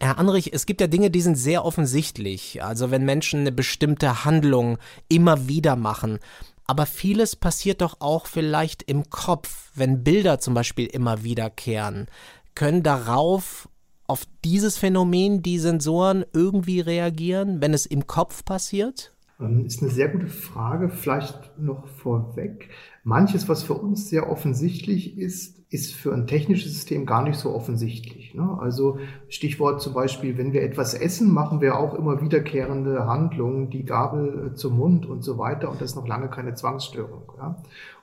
Herr 0.00 0.18
Anrich, 0.18 0.52
es 0.52 0.66
gibt 0.66 0.80
ja 0.80 0.88
Dinge, 0.88 1.10
die 1.10 1.22
sind 1.22 1.36
sehr 1.36 1.64
offensichtlich. 1.64 2.62
Also 2.62 2.90
wenn 2.90 3.04
Menschen 3.04 3.40
eine 3.40 3.52
bestimmte 3.52 4.24
Handlung 4.24 4.78
immer 5.08 5.48
wieder 5.48 5.76
machen, 5.76 6.18
aber 6.66 6.84
vieles 6.86 7.36
passiert 7.36 7.80
doch 7.80 8.00
auch 8.00 8.26
vielleicht 8.26 8.82
im 8.82 9.08
Kopf, 9.08 9.70
wenn 9.74 10.02
Bilder 10.02 10.40
zum 10.40 10.54
Beispiel 10.54 10.86
immer 10.86 11.22
wiederkehren. 11.22 12.08
Können 12.54 12.82
darauf, 12.82 13.68
auf 14.06 14.24
dieses 14.44 14.76
Phänomen 14.76 15.42
die 15.42 15.58
Sensoren 15.58 16.24
irgendwie 16.32 16.80
reagieren, 16.80 17.60
wenn 17.60 17.74
es 17.74 17.86
im 17.86 18.06
Kopf 18.06 18.44
passiert? 18.44 19.15
Ähm, 19.40 19.66
ist 19.66 19.82
eine 19.82 19.90
sehr 19.90 20.08
gute 20.08 20.28
Frage. 20.28 20.88
Vielleicht 20.88 21.58
noch 21.58 21.86
vorweg. 21.86 22.68
Manches, 23.04 23.48
was 23.48 23.62
für 23.62 23.74
uns 23.74 24.08
sehr 24.08 24.30
offensichtlich 24.30 25.18
ist, 25.18 25.56
ist 25.68 25.94
für 25.94 26.14
ein 26.14 26.26
technisches 26.26 26.72
System 26.72 27.06
gar 27.06 27.22
nicht 27.22 27.38
so 27.38 27.52
offensichtlich. 27.54 28.34
Ne? 28.34 28.56
Also 28.60 28.98
Stichwort 29.28 29.82
zum 29.82 29.94
Beispiel, 29.94 30.38
wenn 30.38 30.52
wir 30.52 30.62
etwas 30.62 30.94
essen, 30.94 31.32
machen 31.32 31.60
wir 31.60 31.76
auch 31.76 31.94
immer 31.94 32.20
wiederkehrende 32.20 33.06
Handlungen, 33.06 33.68
die 33.70 33.84
Gabel 33.84 34.52
äh, 34.52 34.54
zum 34.54 34.76
Mund 34.76 35.06
und 35.06 35.22
so 35.22 35.38
weiter 35.38 35.70
und 35.70 35.80
das 35.80 35.90
ist 35.90 35.96
noch 35.96 36.06
lange 36.06 36.28
keine 36.30 36.54
Zwangsstörung. 36.54 37.32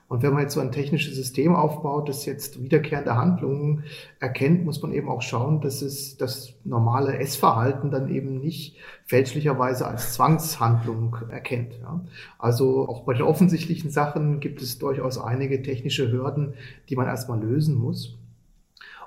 Und 0.06 0.22
wenn 0.22 0.34
man 0.34 0.42
jetzt 0.42 0.54
so 0.54 0.60
ein 0.60 0.70
technisches 0.70 1.16
System 1.16 1.56
aufbaut, 1.56 2.08
das 2.08 2.26
jetzt 2.26 2.62
wiederkehrende 2.62 3.16
Handlungen 3.16 3.84
erkennt, 4.20 4.64
muss 4.64 4.82
man 4.82 4.92
eben 4.92 5.08
auch 5.08 5.22
schauen, 5.22 5.60
dass 5.60 5.80
es 5.80 6.16
das 6.18 6.52
normale 6.64 7.18
Essverhalten 7.18 7.90
dann 7.90 8.08
eben 8.10 8.38
nicht 8.38 8.76
fälschlicherweise 9.06 9.86
als 9.86 10.12
Zwangshandlung 10.12 11.16
erkennt. 11.30 11.78
Ja. 11.80 12.04
Also 12.38 12.86
auch 12.86 13.04
bei 13.04 13.14
den 13.14 13.22
offensichtlichen 13.22 13.90
Sachen 13.90 14.40
gibt 14.40 14.60
es 14.60 14.78
durchaus 14.78 15.18
einige 15.18 15.62
technische 15.62 16.12
Hürden, 16.12 16.54
die 16.90 16.96
man 16.96 17.06
erstmal 17.06 17.40
lösen 17.40 17.74
muss. 17.74 18.18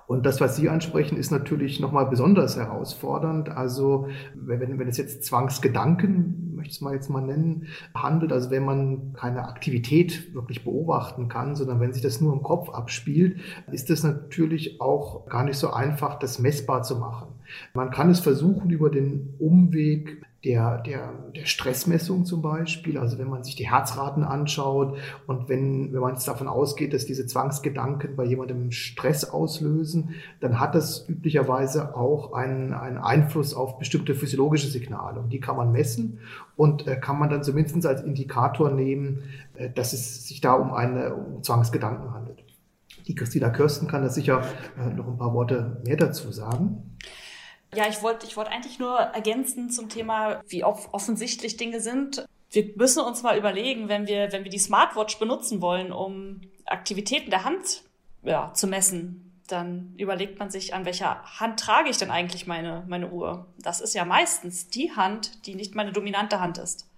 Und 0.08 0.26
das, 0.26 0.40
was 0.40 0.56
Sie 0.56 0.70
ansprechen, 0.70 1.18
ist 1.18 1.32
natürlich 1.32 1.82
nochmal 1.82 2.06
besonders 2.06 2.56
herausfordernd. 2.56 3.50
Also 3.50 4.08
wenn, 4.34 4.80
wenn 4.80 4.88
es 4.88 4.98
jetzt 4.98 5.26
Zwangsgedanken, 5.26 6.47
möchte 6.58 6.74
es 6.74 6.82
mal 6.82 6.94
jetzt 6.94 7.10
mal 7.10 7.22
nennen, 7.22 7.68
handelt, 7.94 8.34
also 8.34 8.52
wenn 8.52 8.66
man 8.66 9.14
keine 9.14 9.48
Aktivität 9.48 10.34
wirklich 10.34 10.66
beobachten 10.66 11.30
kann, 11.30 11.56
sondern 11.56 11.80
wenn 11.80 11.94
sich 11.94 12.02
das 12.02 12.20
nur 12.20 12.34
im 12.34 12.44
Kopf 12.44 12.70
abspielt, 12.70 13.40
ist 13.72 13.90
es 13.90 14.04
natürlich 14.04 14.82
auch 14.82 15.28
gar 15.28 15.46
nicht 15.46 15.58
so 15.58 15.72
einfach, 15.72 16.20
das 16.20 16.40
messbar 16.40 16.84
zu 16.84 16.98
machen. 16.98 17.28
Man 17.74 17.92
kann 17.92 18.10
es 18.10 18.20
versuchen, 18.20 18.70
über 18.70 18.90
den 18.90 19.36
Umweg 19.40 20.27
der, 20.48 20.78
der, 20.78 21.14
der 21.36 21.46
Stressmessung 21.46 22.24
zum 22.24 22.42
Beispiel, 22.42 22.98
also 22.98 23.18
wenn 23.18 23.28
man 23.28 23.44
sich 23.44 23.58
die 23.58 23.70
Herzraten 23.70 24.24
anschaut 24.24 24.98
und 25.28 25.50
wenn, 25.50 25.92
wenn 25.92 26.00
man 26.00 26.14
jetzt 26.14 26.26
davon 26.26 26.48
ausgeht, 26.48 26.94
dass 26.94 27.06
diese 27.06 27.26
Zwangsgedanken 27.26 28.16
bei 28.16 28.24
jemandem 28.24 28.72
Stress 28.72 29.26
auslösen, 29.26 30.16
dann 30.40 30.62
hat 30.62 30.74
das 30.74 31.08
üblicherweise 31.10 31.98
auch 31.98 32.32
einen, 32.32 32.74
einen 32.74 32.98
Einfluss 32.98 33.54
auf 33.54 33.78
bestimmte 33.78 34.16
physiologische 34.16 34.68
Signale 34.68 35.20
und 35.20 35.34
die 35.34 35.42
kann 35.42 35.58
man 35.58 35.74
messen 35.74 36.20
und 36.56 36.88
äh, 36.88 36.96
kann 36.96 37.20
man 37.20 37.30
dann 37.30 37.44
zumindest 37.44 37.86
als 37.86 38.02
Indikator 38.02 38.72
nehmen, 38.72 39.24
äh, 39.56 39.70
dass 39.70 39.92
es 39.92 40.30
sich 40.30 40.40
da 40.40 40.54
um 40.54 40.72
eine 40.72 41.14
um 41.14 41.44
Zwangsgedanken 41.44 42.14
handelt. 42.14 42.42
Die 43.06 43.16
Christina 43.16 43.50
Kirsten 43.50 43.88
kann 43.88 44.02
da 44.02 44.08
sicher 44.08 44.44
äh, 44.80 44.94
noch 44.94 45.08
ein 45.08 45.18
paar 45.18 45.34
Worte 45.34 45.82
mehr 45.86 45.98
dazu 45.98 46.32
sagen. 46.32 46.96
Ja, 47.78 47.88
ich 47.88 48.02
wollte 48.02 48.26
ich 48.26 48.36
wollte 48.36 48.50
eigentlich 48.50 48.80
nur 48.80 48.98
ergänzen 48.98 49.70
zum 49.70 49.88
Thema, 49.88 50.42
wie 50.48 50.64
offensichtlich 50.64 51.58
Dinge 51.58 51.80
sind. 51.80 52.26
Wir 52.50 52.74
müssen 52.76 53.04
uns 53.04 53.22
mal 53.22 53.38
überlegen, 53.38 53.88
wenn 53.88 54.08
wir, 54.08 54.32
wenn 54.32 54.44
wir 54.44 54.50
die 54.50 54.58
Smartwatch 54.58 55.20
benutzen 55.20 55.62
wollen, 55.62 55.92
um 55.92 56.42
Aktivitäten 56.66 57.30
der 57.30 57.44
Hand 57.44 57.84
ja, 58.24 58.52
zu 58.56 58.66
messen, 58.66 59.40
dann 59.46 59.94
überlegt 59.96 60.40
man 60.40 60.50
sich, 60.50 60.74
an 60.74 60.86
welcher 60.86 61.22
Hand 61.40 61.60
trage 61.60 61.92
ich 61.92 62.00
denn 62.00 62.10
eigentlich 62.10 62.48
meine, 62.48 62.84
meine 62.88 63.12
Uhr. 63.12 63.46
Das 63.60 63.80
ist 63.80 63.94
ja 63.94 64.06
meistens 64.06 64.70
die 64.70 64.96
Hand, 64.96 65.46
die 65.46 65.54
nicht 65.54 65.76
meine 65.76 65.92
dominante 65.92 66.40
Hand 66.40 66.58
ist. 66.58 66.90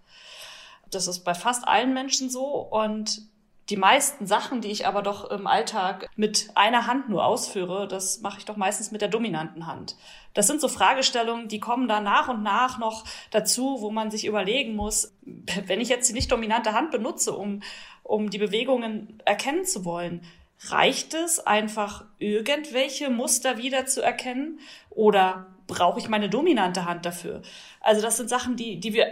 Das 0.91 1.09
ist 1.09 1.25
bei 1.25 1.33
fast 1.33 1.67
allen 1.67 1.93
Menschen 1.93 2.29
so 2.29 2.45
und 2.45 3.23
die 3.69 3.77
meisten 3.77 4.25
Sachen, 4.25 4.61
die 4.61 4.69
ich 4.71 4.87
aber 4.87 5.01
doch 5.01 5.29
im 5.29 5.45
Alltag 5.45 6.09
mit 6.15 6.49
einer 6.55 6.87
Hand 6.87 7.09
nur 7.09 7.25
ausführe, 7.25 7.87
das 7.87 8.21
mache 8.21 8.39
ich 8.39 8.45
doch 8.45 8.57
meistens 8.57 8.91
mit 8.91 9.01
der 9.01 9.09
dominanten 9.09 9.67
Hand. 9.67 9.95
Das 10.33 10.47
sind 10.47 10.59
so 10.59 10.67
Fragestellungen, 10.67 11.47
die 11.47 11.59
kommen 11.59 11.87
da 11.87 12.01
nach 12.01 12.29
und 12.29 12.41
nach 12.41 12.79
noch 12.79 13.05
dazu, 13.29 13.77
wo 13.81 13.91
man 13.91 14.09
sich 14.09 14.25
überlegen 14.25 14.75
muss, 14.75 15.13
wenn 15.67 15.81
ich 15.81 15.89
jetzt 15.89 16.09
die 16.09 16.13
nicht 16.13 16.31
dominante 16.31 16.73
Hand 16.73 16.91
benutze, 16.91 17.33
um, 17.33 17.61
um 18.03 18.29
die 18.29 18.39
Bewegungen 18.39 19.21
erkennen 19.25 19.65
zu 19.65 19.85
wollen, 19.85 20.21
reicht 20.67 21.13
es 21.13 21.39
einfach 21.39 22.05
irgendwelche 22.17 23.09
Muster 23.09 23.57
wieder 23.57 23.85
zu 23.85 24.01
erkennen 24.01 24.59
oder 24.89 25.47
brauche 25.67 25.99
ich 25.99 26.09
meine 26.09 26.27
dominante 26.27 26.85
Hand 26.85 27.05
dafür? 27.05 27.43
Also 27.81 28.01
das 28.01 28.17
sind 28.17 28.29
Sachen, 28.29 28.55
die, 28.55 28.79
die 28.79 28.93
wir 28.93 29.07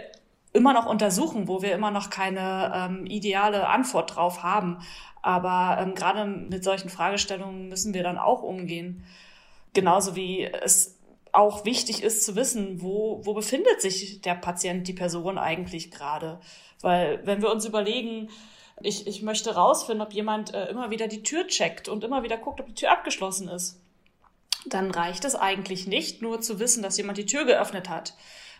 immer 0.58 0.74
noch 0.74 0.86
untersuchen, 0.86 1.48
wo 1.48 1.62
wir 1.62 1.72
immer 1.72 1.90
noch 1.90 2.10
keine 2.10 2.72
ähm, 2.74 3.06
ideale 3.06 3.68
Antwort 3.68 4.16
drauf 4.16 4.42
haben. 4.42 4.78
Aber 5.22 5.80
ähm, 5.80 5.94
gerade 5.94 6.26
mit 6.26 6.64
solchen 6.64 6.90
Fragestellungen 6.90 7.68
müssen 7.68 7.94
wir 7.94 8.02
dann 8.02 8.18
auch 8.18 8.42
umgehen. 8.42 9.04
Genauso 9.72 10.16
wie 10.16 10.44
es 10.44 10.98
auch 11.32 11.64
wichtig 11.64 12.02
ist 12.02 12.24
zu 12.24 12.36
wissen, 12.36 12.82
wo, 12.82 13.20
wo 13.24 13.34
befindet 13.34 13.80
sich 13.80 14.20
der 14.20 14.34
Patient, 14.34 14.88
die 14.88 14.92
Person 14.92 15.38
eigentlich 15.38 15.90
gerade. 15.90 16.40
Weil 16.80 17.24
wenn 17.24 17.42
wir 17.42 17.50
uns 17.50 17.64
überlegen, 17.64 18.28
ich, 18.80 19.06
ich 19.06 19.22
möchte 19.22 19.54
rausfinden, 19.54 20.06
ob 20.06 20.12
jemand 20.12 20.54
äh, 20.54 20.66
immer 20.66 20.90
wieder 20.90 21.08
die 21.08 21.22
Tür 21.22 21.46
checkt 21.46 21.88
und 21.88 22.04
immer 22.04 22.22
wieder 22.22 22.36
guckt, 22.36 22.60
ob 22.60 22.66
die 22.66 22.74
Tür 22.74 22.92
abgeschlossen 22.92 23.48
ist, 23.48 23.80
dann 24.66 24.90
reicht 24.90 25.24
es 25.24 25.34
eigentlich 25.34 25.86
nicht, 25.86 26.22
nur 26.22 26.40
zu 26.40 26.58
wissen, 26.58 26.82
dass 26.82 26.96
jemand 26.96 27.18
die 27.18 27.26
Tür 27.26 27.44
geöffnet 27.44 27.88
hat. 27.88 28.14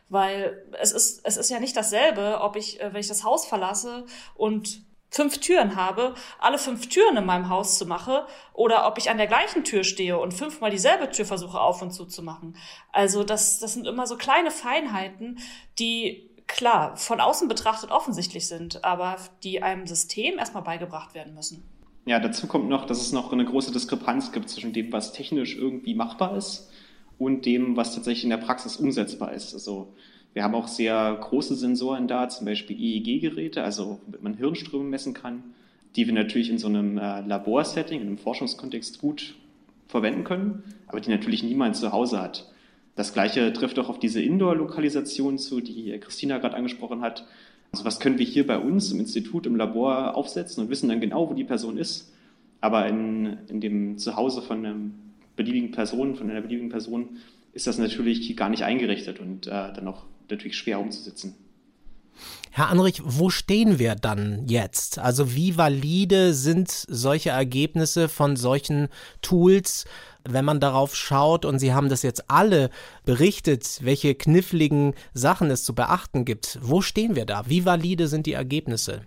Weil 0.09 0.65
es 0.81 0.93
ist, 0.93 1.21
es 1.25 1.37
ist 1.37 1.51
ja 1.51 1.61
nicht 1.61 1.77
dasselbe, 1.77 2.41
ob 2.41 2.57
ich, 2.57 2.81
äh, 2.81 2.93
wenn 2.93 3.01
ich 3.01 3.09
das 3.09 3.25
Haus 3.25 3.47
verlasse 3.47 4.07
und 4.35 4.83
fünf 5.11 5.39
Türen 5.39 5.77
habe, 5.77 6.15
alle 6.39 6.59
fünf 6.59 6.89
Türen 6.89 7.17
in 7.17 7.25
meinem 7.25 7.49
Haus 7.49 7.79
zu 7.79 7.87
machen 7.87 8.19
oder 8.53 8.87
ob 8.87 8.99
ich 8.99 9.11
an 9.11 9.17
der 9.17 9.27
gleichen 9.27 9.65
Tür 9.65 9.85
stehe 9.85 10.19
und 10.19 10.35
fünfmal 10.35 10.71
dieselbe 10.71 11.11
Tür 11.11 11.25
versuche 11.25 11.61
auf 11.61 11.81
und 11.83 11.93
zu 11.93 12.05
zu 12.05 12.23
machen. 12.23 12.57
Also 12.93 13.25
das, 13.25 13.59
das 13.59 13.75
sind 13.75 13.87
immer 13.87 14.07
so 14.07 14.17
kleine 14.17 14.51
Feinheiten, 14.51 15.39
die 15.79 16.31
klar 16.47 16.97
von 16.97 17.21
außen 17.21 17.49
betrachtet 17.49 17.91
offensichtlich 17.91 18.49
sind, 18.49 18.85
aber 18.85 19.17
die 19.43 19.63
einem 19.63 19.87
System 19.87 20.39
erstmal 20.39 20.63
beigebracht 20.63 21.15
werden 21.15 21.35
müssen. 21.35 21.67
Ja, 22.07 22.21
dazu 22.21 22.47
kommt 22.47 22.69
noch, 22.69 22.87
dass 22.87 23.01
es 23.01 23.13
noch 23.13 23.33
eine 23.33 23.45
große 23.45 23.73
Diskrepanz 23.73 24.33
gibt 24.33 24.49
zwischen 24.49 24.73
dem, 24.73 24.93
was 24.93 25.13
technisch 25.13 25.57
irgendwie 25.57 25.95
machbar 25.95 26.37
ist 26.37 26.71
und 27.19 27.47
dem, 27.47 27.77
was 27.77 27.95
tatsächlich 27.95 28.25
in 28.25 28.31
der 28.31 28.37
Praxis 28.39 28.77
umsetzbar 28.77 29.33
ist. 29.33 29.55
Also 29.55 29.93
wir 30.35 30.45
haben 30.45 30.55
auch 30.55 30.69
sehr 30.69 31.19
große 31.21 31.57
Sensoren 31.57 32.07
da, 32.07 32.29
zum 32.29 32.47
Beispiel 32.47 32.77
EEG-Geräte, 32.79 33.63
also 33.63 34.01
womit 34.07 34.23
man 34.23 34.35
Hirnströme 34.35 34.85
messen 34.85 35.15
kann, 35.15 35.43
die 35.97 36.07
wir 36.07 36.15
natürlich 36.15 36.51
in 36.51 36.59
so 36.59 36.69
einem 36.69 36.99
äh, 36.99 37.23
Laborsetting, 37.23 38.01
in 38.01 38.07
einem 38.07 38.19
Forschungskontext 38.19 39.01
gut 39.01 39.35
verwenden 39.89 40.25
können, 40.25 40.63
aber 40.87 41.01
die 41.01 41.11
natürlich 41.11 41.43
niemand 41.43 41.77
zu 41.77 41.93
Hause 41.93 42.21
hat. 42.21 42.53
Das 42.95 43.13
gleiche 43.13 43.53
trifft 43.53 43.79
auch 43.79 43.89
auf 43.89 43.99
diese 43.99 44.21
Indoor-Lokalisation 44.21 45.39
zu, 45.39 45.61
die 45.61 45.99
Christina 45.99 46.39
gerade 46.39 46.57
angesprochen 46.57 47.01
hat. 47.01 47.27
Also 47.73 47.85
was 47.85 48.01
können 48.01 48.19
wir 48.19 48.27
hier 48.27 48.47
bei 48.47 48.59
uns 48.59 48.93
im 48.93 49.01
Institut, 49.01 49.47
im 49.47 49.57
Labor 49.57 50.17
aufsetzen 50.17 50.63
und 50.63 50.71
wissen 50.71 50.89
dann 50.89 51.01
genau, 51.01 51.31
wo 51.31 51.35
die 51.35 51.45
Person 51.45 51.79
ist. 51.79 52.13
Aber 52.61 52.87
in, 52.87 53.39
in 53.49 53.61
dem 53.61 53.99
Zuhause 53.99 54.43
von 54.43 54.67
einem 54.67 54.95
beliebigen 55.39 55.71
Person, 55.71 56.17
von 56.17 56.29
einer 56.31 56.43
beliebigen 56.43 56.69
Person, 56.69 57.17
ist 57.55 57.67
das 57.67 57.79
natürlich 57.79 58.37
gar 58.37 58.51
nicht 58.51 58.65
eingerichtet 58.65 59.19
und 59.21 59.47
äh, 59.47 59.51
dann 59.51 59.89
auch 59.89 60.05
natürlich 60.29 60.59
schwer 60.59 60.79
umzusetzen. 60.79 61.35
Herr 62.51 62.69
Anrich, 62.71 63.01
wo 63.05 63.31
stehen 63.31 63.79
wir 63.79 63.95
dann 63.95 64.47
jetzt? 64.49 64.99
Also 64.99 65.35
wie 65.35 65.57
valide 65.57 66.35
sind 66.35 66.69
solche 66.69 67.31
Ergebnisse 67.31 68.09
von 68.09 68.37
solchen 68.37 68.89
Tools, 69.23 69.85
wenn 70.29 70.45
man 70.45 70.59
darauf 70.59 70.97
schaut 70.97 71.45
und 71.45 71.59
Sie 71.59 71.73
haben 71.73 71.89
das 71.89 72.03
jetzt 72.03 72.31
alle 72.31 72.71
berichtet, 73.05 73.79
welche 73.83 74.15
kniffligen 74.15 74.95
Sachen 75.15 75.51
es 75.51 75.63
zu 75.65 75.75
beachten 75.75 76.25
gibt. 76.25 76.59
Wo 76.61 76.83
stehen 76.83 77.15
wir 77.15 77.27
da? 77.27 77.49
Wie 77.49 77.65
valide 77.65 78.09
sind 78.09 78.27
die 78.27 78.33
Ergebnisse? 78.33 79.03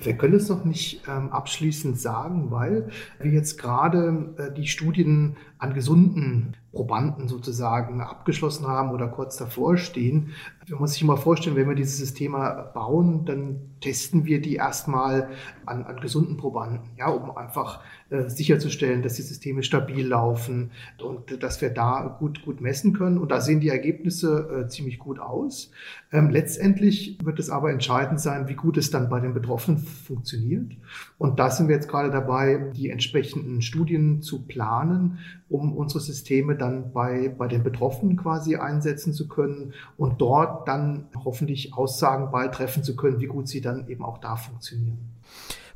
Wir 0.00 0.16
können 0.16 0.34
es 0.34 0.48
noch 0.48 0.64
nicht 0.64 1.02
ähm, 1.06 1.30
abschließend 1.30 2.00
sagen, 2.00 2.50
weil 2.50 2.88
wir 3.20 3.30
jetzt 3.30 3.58
gerade 3.58 4.34
äh, 4.38 4.52
die 4.52 4.66
Studien 4.66 5.36
an 5.58 5.74
gesunden 5.74 6.56
Probanden 6.72 7.28
sozusagen 7.28 8.00
abgeschlossen 8.00 8.66
haben 8.66 8.90
oder 8.90 9.06
kurz 9.06 9.36
davor 9.36 9.76
stehen. 9.76 10.30
Man 10.68 10.80
muss 10.80 10.94
sich 10.94 11.04
mal 11.04 11.16
vorstellen, 11.16 11.54
wenn 11.54 11.68
wir 11.68 11.74
dieses 11.74 11.98
System 11.98 12.32
bauen, 12.32 13.26
dann 13.26 13.60
testen 13.80 14.24
wir 14.24 14.40
die 14.40 14.54
erstmal 14.54 15.28
an, 15.66 15.84
an 15.84 16.00
gesunden 16.00 16.36
Probanden, 16.36 16.80
ja, 16.96 17.08
um 17.08 17.36
einfach 17.36 17.82
äh, 18.08 18.28
sicherzustellen, 18.28 19.02
dass 19.02 19.14
die 19.14 19.22
Systeme 19.22 19.62
stabil 19.62 20.06
laufen 20.06 20.70
und 21.02 21.42
dass 21.42 21.60
wir 21.60 21.70
da 21.70 22.16
gut, 22.18 22.42
gut 22.44 22.60
messen 22.60 22.94
können. 22.94 23.18
Und 23.18 23.30
da 23.30 23.40
sehen 23.40 23.60
die 23.60 23.68
Ergebnisse 23.68 24.64
äh, 24.64 24.68
ziemlich 24.68 24.98
gut 24.98 25.18
aus. 25.18 25.70
Ähm, 26.10 26.30
letztendlich 26.30 27.18
wird 27.22 27.38
es 27.38 27.50
aber 27.50 27.70
entscheidend 27.70 28.20
sein, 28.20 28.48
wie 28.48 28.54
gut 28.54 28.78
es 28.78 28.90
dann 28.90 29.10
bei 29.10 29.20
den 29.20 29.34
Betroffenen 29.34 29.78
funktioniert. 29.82 30.72
Und 31.18 31.38
da 31.38 31.50
sind 31.50 31.68
wir 31.68 31.74
jetzt 31.74 31.88
gerade 31.88 32.10
dabei, 32.10 32.70
die 32.74 32.90
entsprechenden 32.90 33.62
Studien 33.62 34.22
zu 34.22 34.42
planen, 34.42 35.18
um 35.48 35.76
unsere 35.76 36.00
Systeme 36.00 36.56
dann 36.56 36.92
bei, 36.92 37.28
bei 37.28 37.48
den 37.48 37.62
Betroffenen 37.62 38.16
quasi 38.16 38.56
einsetzen 38.56 39.12
zu 39.12 39.28
können 39.28 39.74
und 39.96 40.20
dort 40.20 40.66
dann 40.68 41.08
hoffentlich 41.24 41.74
Aussagen 41.74 42.30
beitreffen 42.30 42.82
zu 42.82 42.96
können, 42.96 43.20
wie 43.20 43.26
gut 43.26 43.48
sie 43.48 43.60
dann 43.60 43.88
eben 43.88 44.04
auch 44.04 44.18
da 44.18 44.36
funktionieren. 44.36 44.98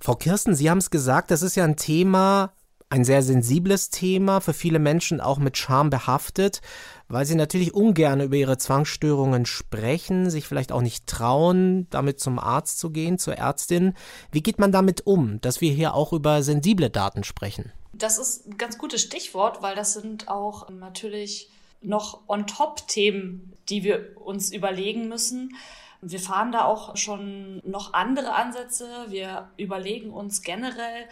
Frau 0.01 0.15
Kirsten, 0.15 0.55
Sie 0.55 0.71
haben 0.71 0.79
es 0.79 0.91
gesagt, 0.91 1.31
das 1.31 1.43
ist 1.43 1.57
ja 1.57 1.65
ein 1.65 1.77
Thema, 1.77 2.53
ein 2.89 3.05
sehr 3.05 3.23
sensibles 3.23 3.91
Thema, 3.91 4.41
für 4.41 4.53
viele 4.53 4.79
Menschen 4.79 5.21
auch 5.21 5.39
mit 5.39 5.57
Scham 5.59 5.91
behaftet, 5.91 6.61
weil 7.09 7.27
sie 7.27 7.35
natürlich 7.35 7.75
ungern 7.75 8.21
über 8.21 8.37
ihre 8.37 8.59
Zwangsstörungen 8.59 9.47
sprechen, 9.47 10.31
sich 10.31 10.47
vielleicht 10.47 10.73
auch 10.73 10.83
nicht 10.83 11.07
trauen, 11.07 11.87
damit 11.91 12.21
zum 12.21 12.39
Arzt 12.39 12.79
zu 12.79 12.91
gehen, 12.91 13.19
zur 13.19 13.35
Ärztin. 13.35 13.95
Wie 14.33 14.43
geht 14.43 14.59
man 14.59 14.73
damit 14.73 15.07
um, 15.07 15.41
dass 15.41 15.61
wir 15.61 15.73
hier 15.73 15.95
auch 15.95 16.13
über 16.13 16.43
sensible 16.43 16.91
Daten 16.91 17.25
sprechen? 17.25 17.73
Das 17.93 18.19
ist 18.19 18.47
ein 18.47 18.59
ganz 18.59 18.79
gutes 18.79 19.03
Stichwort, 19.03 19.63
weil 19.63 19.75
das 19.75 19.93
sind 19.93 20.29
auch 20.29 20.69
natürlich 20.69 21.51
noch 21.81 22.21
on-top-Themen, 22.29 23.53
die 23.69 23.85
wir 23.85 24.17
uns 24.17 24.53
überlegen 24.53 25.09
müssen. 25.09 25.57
Wir 26.03 26.21
fahren 26.21 26.53
da 26.53 26.65
auch 26.65 26.97
schon 26.97 27.63
noch 27.65 27.95
andere 27.95 28.35
Ansätze. 28.35 28.89
Wir 29.09 29.51
überlegen 29.57 30.11
uns 30.11 30.43
generell, 30.43 31.07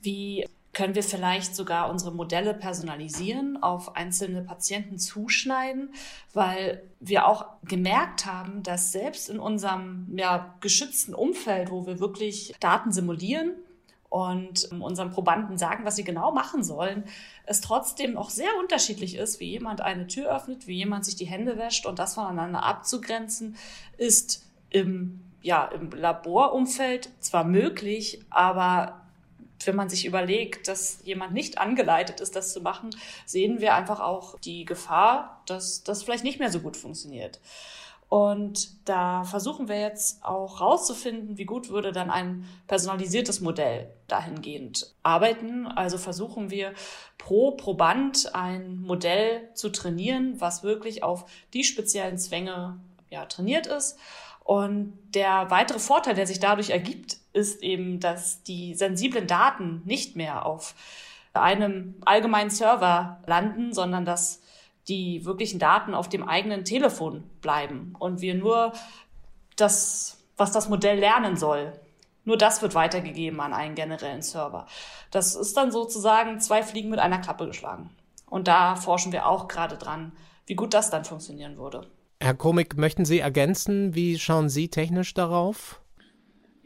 wie 0.00 0.46
können 0.72 0.94
wir 0.94 1.02
vielleicht 1.02 1.56
sogar 1.56 1.90
unsere 1.90 2.12
Modelle 2.12 2.54
personalisieren, 2.54 3.62
auf 3.62 3.96
einzelne 3.96 4.42
Patienten 4.42 4.98
zuschneiden, 4.98 5.92
weil 6.34 6.82
wir 7.00 7.26
auch 7.26 7.46
gemerkt 7.64 8.26
haben, 8.26 8.62
dass 8.62 8.92
selbst 8.92 9.28
in 9.28 9.40
unserem 9.40 10.06
ja, 10.16 10.54
geschützten 10.60 11.14
Umfeld, 11.14 11.70
wo 11.70 11.86
wir 11.86 12.00
wirklich 12.00 12.54
Daten 12.60 12.92
simulieren 12.92 13.52
und 14.08 14.70
unseren 14.72 15.10
Probanden 15.10 15.58
sagen, 15.58 15.84
was 15.84 15.96
sie 15.96 16.04
genau 16.04 16.32
machen 16.32 16.62
sollen, 16.62 17.04
es 17.44 17.60
trotzdem 17.60 18.16
auch 18.16 18.30
sehr 18.30 18.50
unterschiedlich 18.60 19.16
ist, 19.16 19.40
wie 19.40 19.50
jemand 19.50 19.80
eine 19.80 20.06
Tür 20.06 20.34
öffnet, 20.34 20.66
wie 20.66 20.76
jemand 20.76 21.04
sich 21.04 21.16
die 21.16 21.26
Hände 21.26 21.58
wäscht 21.58 21.86
und 21.86 21.98
das 21.98 22.14
voneinander 22.14 22.62
abzugrenzen, 22.62 23.56
ist 23.96 24.46
im, 24.70 25.20
ja, 25.42 25.66
im 25.66 25.90
Laborumfeld 25.90 27.10
zwar 27.20 27.44
möglich, 27.44 28.20
aber 28.30 29.07
wenn 29.64 29.76
man 29.76 29.88
sich 29.88 30.06
überlegt, 30.06 30.68
dass 30.68 31.00
jemand 31.04 31.32
nicht 31.32 31.58
angeleitet 31.58 32.20
ist, 32.20 32.36
das 32.36 32.52
zu 32.52 32.60
machen, 32.60 32.90
sehen 33.26 33.60
wir 33.60 33.74
einfach 33.74 34.00
auch 34.00 34.38
die 34.40 34.64
Gefahr, 34.64 35.42
dass 35.46 35.82
das 35.82 36.02
vielleicht 36.02 36.24
nicht 36.24 36.38
mehr 36.38 36.50
so 36.50 36.60
gut 36.60 36.76
funktioniert. 36.76 37.40
Und 38.08 38.88
da 38.88 39.24
versuchen 39.24 39.68
wir 39.68 39.78
jetzt 39.80 40.24
auch 40.24 40.62
rauszufinden, 40.62 41.36
wie 41.36 41.44
gut 41.44 41.68
würde 41.68 41.92
dann 41.92 42.10
ein 42.10 42.46
personalisiertes 42.66 43.40
Modell 43.40 43.90
dahingehend 44.06 44.94
arbeiten. 45.02 45.66
Also 45.66 45.98
versuchen 45.98 46.50
wir 46.50 46.72
pro 47.18 47.50
Proband 47.50 48.34
ein 48.34 48.80
Modell 48.80 49.50
zu 49.52 49.68
trainieren, 49.68 50.40
was 50.40 50.62
wirklich 50.62 51.02
auf 51.02 51.26
die 51.52 51.64
speziellen 51.64 52.16
Zwänge 52.16 52.80
ja, 53.10 53.26
trainiert 53.26 53.66
ist. 53.66 53.98
Und 54.42 54.98
der 55.14 55.50
weitere 55.50 55.78
Vorteil, 55.78 56.14
der 56.14 56.26
sich 56.26 56.40
dadurch 56.40 56.70
ergibt, 56.70 57.17
ist 57.32 57.62
eben, 57.62 58.00
dass 58.00 58.42
die 58.42 58.74
sensiblen 58.74 59.26
Daten 59.26 59.82
nicht 59.84 60.16
mehr 60.16 60.46
auf 60.46 60.74
einem 61.34 61.94
allgemeinen 62.04 62.50
Server 62.50 63.22
landen, 63.26 63.72
sondern 63.72 64.04
dass 64.04 64.40
die 64.88 65.24
wirklichen 65.24 65.58
Daten 65.58 65.94
auf 65.94 66.08
dem 66.08 66.26
eigenen 66.26 66.64
Telefon 66.64 67.24
bleiben 67.40 67.94
und 67.98 68.20
wir 68.20 68.34
nur 68.34 68.72
das, 69.56 70.18
was 70.36 70.52
das 70.52 70.68
Modell 70.68 70.98
lernen 70.98 71.36
soll, 71.36 71.72
nur 72.24 72.36
das 72.36 72.62
wird 72.62 72.74
weitergegeben 72.74 73.40
an 73.40 73.52
einen 73.52 73.74
generellen 73.74 74.22
Server. 74.22 74.66
Das 75.10 75.34
ist 75.34 75.56
dann 75.56 75.70
sozusagen 75.70 76.40
zwei 76.40 76.62
Fliegen 76.62 76.90
mit 76.90 76.98
einer 76.98 77.18
Klappe 77.18 77.46
geschlagen. 77.46 77.90
Und 78.26 78.48
da 78.48 78.76
forschen 78.76 79.12
wir 79.12 79.26
auch 79.26 79.48
gerade 79.48 79.76
dran, 79.76 80.12
wie 80.46 80.54
gut 80.54 80.74
das 80.74 80.90
dann 80.90 81.04
funktionieren 81.04 81.56
würde. 81.56 81.86
Herr 82.20 82.34
Komik, 82.34 82.76
möchten 82.76 83.04
Sie 83.04 83.20
ergänzen? 83.20 83.94
Wie 83.94 84.18
schauen 84.18 84.48
Sie 84.48 84.68
technisch 84.68 85.14
darauf? 85.14 85.80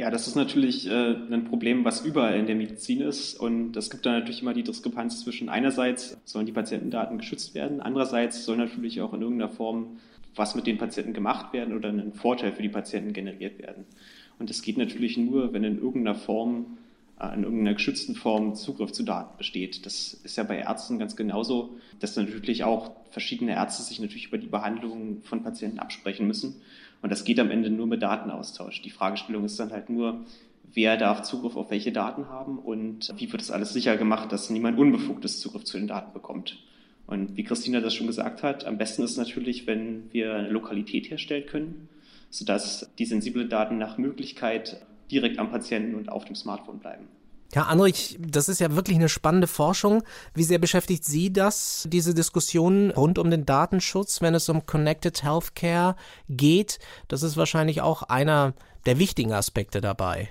Ja, 0.02 0.10
das 0.10 0.26
ist 0.26 0.34
natürlich 0.34 0.88
äh, 0.88 1.14
ein 1.30 1.44
Problem, 1.44 1.84
was 1.84 2.04
überall 2.04 2.36
in 2.36 2.46
der 2.46 2.56
Medizin 2.56 3.02
ist. 3.02 3.38
Und 3.38 3.76
es 3.76 3.88
gibt 3.88 4.04
da 4.04 4.10
natürlich 4.10 4.42
immer 4.42 4.52
die 4.52 4.64
Diskrepanz 4.64 5.22
zwischen 5.22 5.48
einerseits 5.48 6.18
sollen 6.24 6.44
die 6.44 6.50
Patientendaten 6.50 7.18
geschützt 7.18 7.54
werden, 7.54 7.80
andererseits 7.80 8.44
soll 8.44 8.56
natürlich 8.56 9.00
auch 9.00 9.14
in 9.14 9.22
irgendeiner 9.22 9.48
Form 9.48 10.00
was 10.34 10.56
mit 10.56 10.66
den 10.66 10.76
Patienten 10.76 11.12
gemacht 11.12 11.52
werden 11.52 11.72
oder 11.76 11.90
ein 11.90 12.14
Vorteil 12.14 12.50
für 12.50 12.62
die 12.62 12.68
Patienten 12.68 13.12
generiert 13.12 13.60
werden. 13.60 13.84
Und 14.40 14.50
das 14.50 14.62
geht 14.62 14.76
natürlich 14.76 15.16
nur, 15.18 15.52
wenn 15.52 15.62
in 15.62 15.78
irgendeiner 15.78 16.16
Form, 16.16 16.78
äh, 17.20 17.32
in 17.36 17.44
irgendeiner 17.44 17.74
geschützten 17.74 18.16
Form 18.16 18.56
Zugriff 18.56 18.90
zu 18.90 19.04
Daten 19.04 19.38
besteht. 19.38 19.86
Das 19.86 20.14
ist 20.14 20.36
ja 20.36 20.42
bei 20.42 20.58
Ärzten 20.58 20.98
ganz 20.98 21.14
genauso, 21.14 21.76
dass 22.00 22.16
natürlich 22.16 22.64
auch 22.64 22.90
verschiedene 23.10 23.52
Ärzte 23.52 23.84
sich 23.84 24.00
natürlich 24.00 24.26
über 24.26 24.38
die 24.38 24.48
Behandlung 24.48 25.22
von 25.22 25.44
Patienten 25.44 25.78
absprechen 25.78 26.26
müssen. 26.26 26.56
Und 27.02 27.10
das 27.10 27.24
geht 27.24 27.40
am 27.40 27.50
Ende 27.50 27.68
nur 27.68 27.86
mit 27.86 28.02
Datenaustausch. 28.02 28.80
Die 28.82 28.90
Fragestellung 28.90 29.44
ist 29.44 29.58
dann 29.58 29.72
halt 29.72 29.90
nur, 29.90 30.24
wer 30.72 30.96
darf 30.96 31.22
Zugriff 31.22 31.56
auf 31.56 31.70
welche 31.70 31.92
Daten 31.92 32.28
haben 32.28 32.58
und 32.58 33.12
wie 33.16 33.30
wird 33.30 33.42
das 33.42 33.50
alles 33.50 33.72
sicher 33.72 33.96
gemacht, 33.96 34.32
dass 34.32 34.50
niemand 34.50 34.78
unbefugtes 34.78 35.40
Zugriff 35.40 35.64
zu 35.64 35.76
den 35.76 35.88
Daten 35.88 36.12
bekommt. 36.12 36.58
Und 37.06 37.36
wie 37.36 37.44
Christina 37.44 37.80
das 37.80 37.94
schon 37.94 38.06
gesagt 38.06 38.42
hat, 38.42 38.64
am 38.64 38.78
besten 38.78 39.02
ist 39.02 39.16
natürlich, 39.16 39.66
wenn 39.66 40.12
wir 40.12 40.34
eine 40.34 40.48
Lokalität 40.48 41.10
herstellen 41.10 41.46
können, 41.46 41.88
sodass 42.30 42.90
die 42.98 43.04
sensiblen 43.04 43.48
Daten 43.48 43.76
nach 43.76 43.98
Möglichkeit 43.98 44.80
direkt 45.10 45.38
am 45.38 45.50
Patienten 45.50 45.96
und 45.96 46.08
auf 46.08 46.24
dem 46.24 46.36
Smartphone 46.36 46.78
bleiben. 46.78 47.08
Herr 47.54 47.68
Anrich, 47.68 48.18
das 48.18 48.48
ist 48.48 48.60
ja 48.60 48.74
wirklich 48.74 48.96
eine 48.96 49.10
spannende 49.10 49.46
Forschung. 49.46 50.02
Wie 50.32 50.42
sehr 50.42 50.58
beschäftigt 50.58 51.04
Sie 51.04 51.30
das, 51.30 51.86
diese 51.92 52.14
Diskussion 52.14 52.90
rund 52.90 53.18
um 53.18 53.30
den 53.30 53.44
Datenschutz, 53.44 54.22
wenn 54.22 54.34
es 54.34 54.48
um 54.48 54.64
Connected 54.64 55.22
Healthcare 55.22 55.94
geht? 56.30 56.78
Das 57.08 57.22
ist 57.22 57.36
wahrscheinlich 57.36 57.82
auch 57.82 58.04
einer 58.04 58.54
der 58.86 58.98
wichtigen 58.98 59.34
Aspekte 59.34 59.82
dabei. 59.82 60.30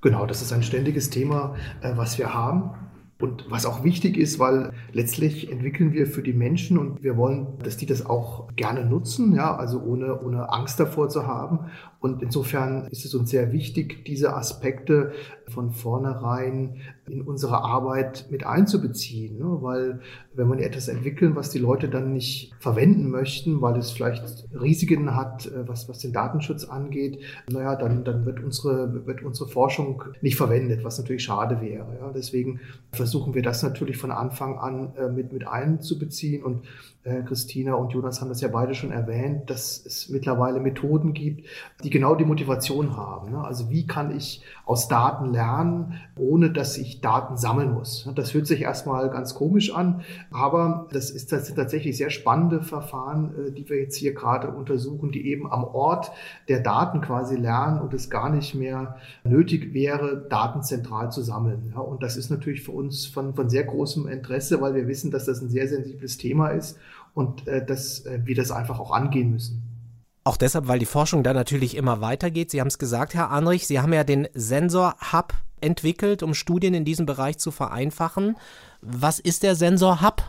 Genau, 0.00 0.26
das 0.26 0.42
ist 0.42 0.52
ein 0.52 0.64
ständiges 0.64 1.08
Thema, 1.08 1.54
äh, 1.82 1.96
was 1.96 2.18
wir 2.18 2.34
haben. 2.34 2.74
Und 3.18 3.46
was 3.48 3.64
auch 3.64 3.82
wichtig 3.82 4.18
ist, 4.18 4.38
weil 4.38 4.72
letztlich 4.92 5.50
entwickeln 5.50 5.92
wir 5.92 6.06
für 6.06 6.22
die 6.22 6.34
Menschen 6.34 6.76
und 6.76 7.02
wir 7.02 7.16
wollen, 7.16 7.58
dass 7.62 7.78
die 7.78 7.86
das 7.86 8.04
auch 8.04 8.54
gerne 8.56 8.84
nutzen, 8.84 9.34
ja, 9.34 9.56
also 9.56 9.80
ohne, 9.80 10.20
ohne 10.20 10.52
Angst 10.52 10.78
davor 10.78 11.08
zu 11.08 11.26
haben. 11.26 11.70
Und 12.06 12.22
insofern 12.22 12.86
ist 12.92 13.04
es 13.04 13.16
uns 13.16 13.30
sehr 13.30 13.52
wichtig, 13.52 14.04
diese 14.04 14.32
Aspekte 14.36 15.10
von 15.48 15.72
vornherein 15.72 16.76
in 17.08 17.22
unsere 17.22 17.64
Arbeit 17.64 18.26
mit 18.30 18.46
einzubeziehen, 18.46 19.38
ne? 19.38 19.58
weil 19.60 20.00
wenn 20.34 20.46
man 20.46 20.58
etwas 20.60 20.86
entwickeln, 20.88 21.34
was 21.34 21.50
die 21.50 21.58
Leute 21.58 21.88
dann 21.88 22.12
nicht 22.12 22.52
verwenden 22.60 23.10
möchten, 23.10 23.60
weil 23.60 23.76
es 23.76 23.90
vielleicht 23.90 24.46
Risiken 24.52 25.16
hat, 25.16 25.46
äh, 25.46 25.66
was, 25.68 25.88
was 25.88 25.98
den 25.98 26.12
Datenschutz 26.12 26.64
angeht, 26.64 27.20
naja, 27.50 27.74
dann, 27.74 28.04
dann 28.04 28.24
wird 28.24 28.42
unsere, 28.42 29.06
wird 29.06 29.22
unsere 29.22 29.48
Forschung 29.48 30.04
nicht 30.20 30.36
verwendet, 30.36 30.84
was 30.84 30.98
natürlich 30.98 31.24
schade 31.24 31.60
wäre. 31.60 31.96
Ja? 32.00 32.12
Deswegen 32.12 32.60
versuchen 32.92 33.34
wir 33.34 33.42
das 33.42 33.62
natürlich 33.62 33.96
von 33.96 34.12
Anfang 34.12 34.58
an 34.58 34.94
äh, 34.96 35.08
mit, 35.08 35.32
mit 35.32 35.46
einzubeziehen 35.46 36.44
und 36.44 36.62
äh, 37.04 37.22
Christina 37.22 37.74
und 37.74 37.92
Jonas 37.92 38.20
haben 38.20 38.28
das 38.28 38.40
ja 38.40 38.48
beide 38.48 38.74
schon 38.74 38.90
erwähnt, 38.90 39.48
dass 39.48 39.84
es 39.86 40.08
mittlerweile 40.08 40.58
Methoden 40.58 41.12
gibt, 41.12 41.46
die 41.84 41.90
genau 41.96 42.14
die 42.14 42.26
Motivation 42.26 42.94
haben. 42.94 43.30
Ne? 43.30 43.42
Also 43.42 43.70
wie 43.70 43.86
kann 43.86 44.14
ich 44.14 44.42
aus 44.66 44.86
Daten 44.86 45.32
lernen, 45.32 45.94
ohne 46.14 46.50
dass 46.50 46.76
ich 46.76 47.00
Daten 47.00 47.38
sammeln 47.38 47.72
muss? 47.72 48.06
Das 48.14 48.34
hört 48.34 48.46
sich 48.46 48.60
erstmal 48.60 49.08
ganz 49.08 49.34
komisch 49.34 49.74
an, 49.74 50.02
aber 50.30 50.88
das, 50.92 51.08
ist, 51.08 51.32
das 51.32 51.46
sind 51.46 51.56
tatsächlich 51.56 51.96
sehr 51.96 52.10
spannende 52.10 52.60
Verfahren, 52.60 53.32
äh, 53.48 53.50
die 53.50 53.66
wir 53.70 53.80
jetzt 53.80 53.96
hier 53.96 54.12
gerade 54.12 54.50
untersuchen, 54.50 55.10
die 55.10 55.26
eben 55.26 55.50
am 55.50 55.64
Ort 55.64 56.12
der 56.48 56.60
Daten 56.60 57.00
quasi 57.00 57.34
lernen 57.34 57.80
und 57.80 57.94
es 57.94 58.10
gar 58.10 58.28
nicht 58.28 58.54
mehr 58.54 58.96
nötig 59.24 59.72
wäre, 59.72 60.26
Daten 60.28 60.62
zentral 60.62 61.10
zu 61.10 61.22
sammeln. 61.22 61.72
Und 61.72 62.02
das 62.02 62.18
ist 62.18 62.28
natürlich 62.28 62.62
für 62.62 62.72
uns 62.72 63.06
von, 63.06 63.34
von 63.34 63.48
sehr 63.48 63.64
großem 63.64 64.06
Interesse, 64.06 64.60
weil 64.60 64.74
wir 64.74 64.86
wissen, 64.86 65.10
dass 65.10 65.24
das 65.24 65.40
ein 65.40 65.48
sehr 65.48 65.66
sensibles 65.66 66.18
Thema 66.18 66.48
ist 66.48 66.78
und 67.14 67.48
äh, 67.48 67.64
dass 67.64 68.04
äh, 68.04 68.20
wir 68.24 68.34
das 68.34 68.50
einfach 68.50 68.80
auch 68.80 68.90
angehen 68.90 69.30
müssen. 69.30 69.65
Auch 70.26 70.36
deshalb, 70.36 70.66
weil 70.66 70.80
die 70.80 70.86
Forschung 70.86 71.22
da 71.22 71.32
natürlich 71.32 71.76
immer 71.76 72.00
weitergeht. 72.00 72.50
Sie 72.50 72.60
haben 72.60 72.66
es 72.66 72.80
gesagt, 72.80 73.14
Herr 73.14 73.30
Anrich, 73.30 73.68
Sie 73.68 73.78
haben 73.78 73.92
ja 73.92 74.02
den 74.02 74.26
Sensor 74.34 74.96
Hub 75.12 75.32
entwickelt, 75.60 76.24
um 76.24 76.34
Studien 76.34 76.74
in 76.74 76.84
diesem 76.84 77.06
Bereich 77.06 77.38
zu 77.38 77.52
vereinfachen. 77.52 78.36
Was 78.80 79.20
ist 79.20 79.44
der 79.44 79.54
Sensor 79.54 80.02
Hub? 80.02 80.24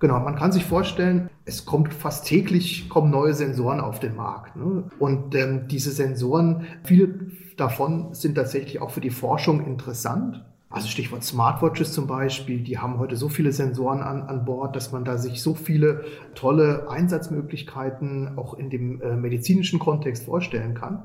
Genau, 0.00 0.18
man 0.18 0.34
kann 0.34 0.50
sich 0.50 0.64
vorstellen, 0.64 1.30
es 1.44 1.64
kommt 1.64 1.94
fast 1.94 2.26
täglich 2.26 2.88
kommen 2.88 3.12
neue 3.12 3.32
Sensoren 3.32 3.78
auf 3.78 4.00
den 4.00 4.16
Markt. 4.16 4.56
Ne? 4.56 4.90
Und 4.98 5.32
ähm, 5.36 5.68
diese 5.68 5.92
Sensoren, 5.92 6.66
viele 6.82 7.30
davon 7.56 8.12
sind 8.12 8.34
tatsächlich 8.34 8.80
auch 8.80 8.90
für 8.90 9.00
die 9.00 9.10
Forschung 9.10 9.64
interessant. 9.64 10.44
Also 10.72 10.86
Stichwort 10.86 11.24
Smartwatches 11.24 11.92
zum 11.92 12.06
Beispiel, 12.06 12.60
die 12.60 12.78
haben 12.78 13.00
heute 13.00 13.16
so 13.16 13.28
viele 13.28 13.50
Sensoren 13.50 14.02
an, 14.02 14.22
an 14.22 14.44
Bord, 14.44 14.76
dass 14.76 14.92
man 14.92 15.04
da 15.04 15.18
sich 15.18 15.42
so 15.42 15.54
viele 15.54 16.04
tolle 16.36 16.88
Einsatzmöglichkeiten 16.88 18.38
auch 18.38 18.54
in 18.54 18.70
dem 18.70 19.02
äh, 19.02 19.16
medizinischen 19.16 19.80
Kontext 19.80 20.26
vorstellen 20.26 20.74
kann. 20.74 21.02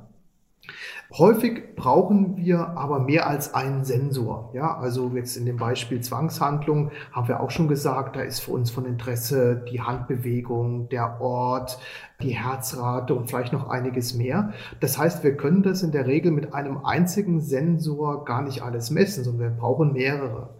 Häufig 1.17 1.75
brauchen 1.75 2.35
wir 2.35 2.77
aber 2.77 2.99
mehr 2.99 3.27
als 3.27 3.53
einen 3.53 3.85
Sensor. 3.85 4.51
Ja, 4.53 4.77
also 4.77 5.11
jetzt 5.15 5.37
in 5.37 5.45
dem 5.45 5.57
Beispiel 5.57 6.01
Zwangshandlung 6.01 6.91
haben 7.11 7.27
wir 7.27 7.39
auch 7.39 7.51
schon 7.51 7.67
gesagt, 7.67 8.15
da 8.15 8.21
ist 8.21 8.39
für 8.39 8.51
uns 8.51 8.71
von 8.71 8.85
Interesse 8.85 9.63
die 9.71 9.81
Handbewegung, 9.81 10.89
der 10.89 11.21
Ort, 11.21 11.79
die 12.21 12.35
Herzrate 12.35 13.13
und 13.13 13.29
vielleicht 13.29 13.53
noch 13.53 13.69
einiges 13.69 14.13
mehr. 14.13 14.53
Das 14.79 14.97
heißt, 14.97 15.23
wir 15.23 15.37
können 15.37 15.63
das 15.63 15.83
in 15.83 15.91
der 15.91 16.07
Regel 16.07 16.31
mit 16.31 16.53
einem 16.53 16.83
einzigen 16.83 17.39
Sensor 17.39 18.25
gar 18.25 18.41
nicht 18.41 18.61
alles 18.61 18.89
messen, 18.89 19.23
sondern 19.23 19.51
wir 19.51 19.57
brauchen 19.57 19.93
mehrere. 19.93 20.55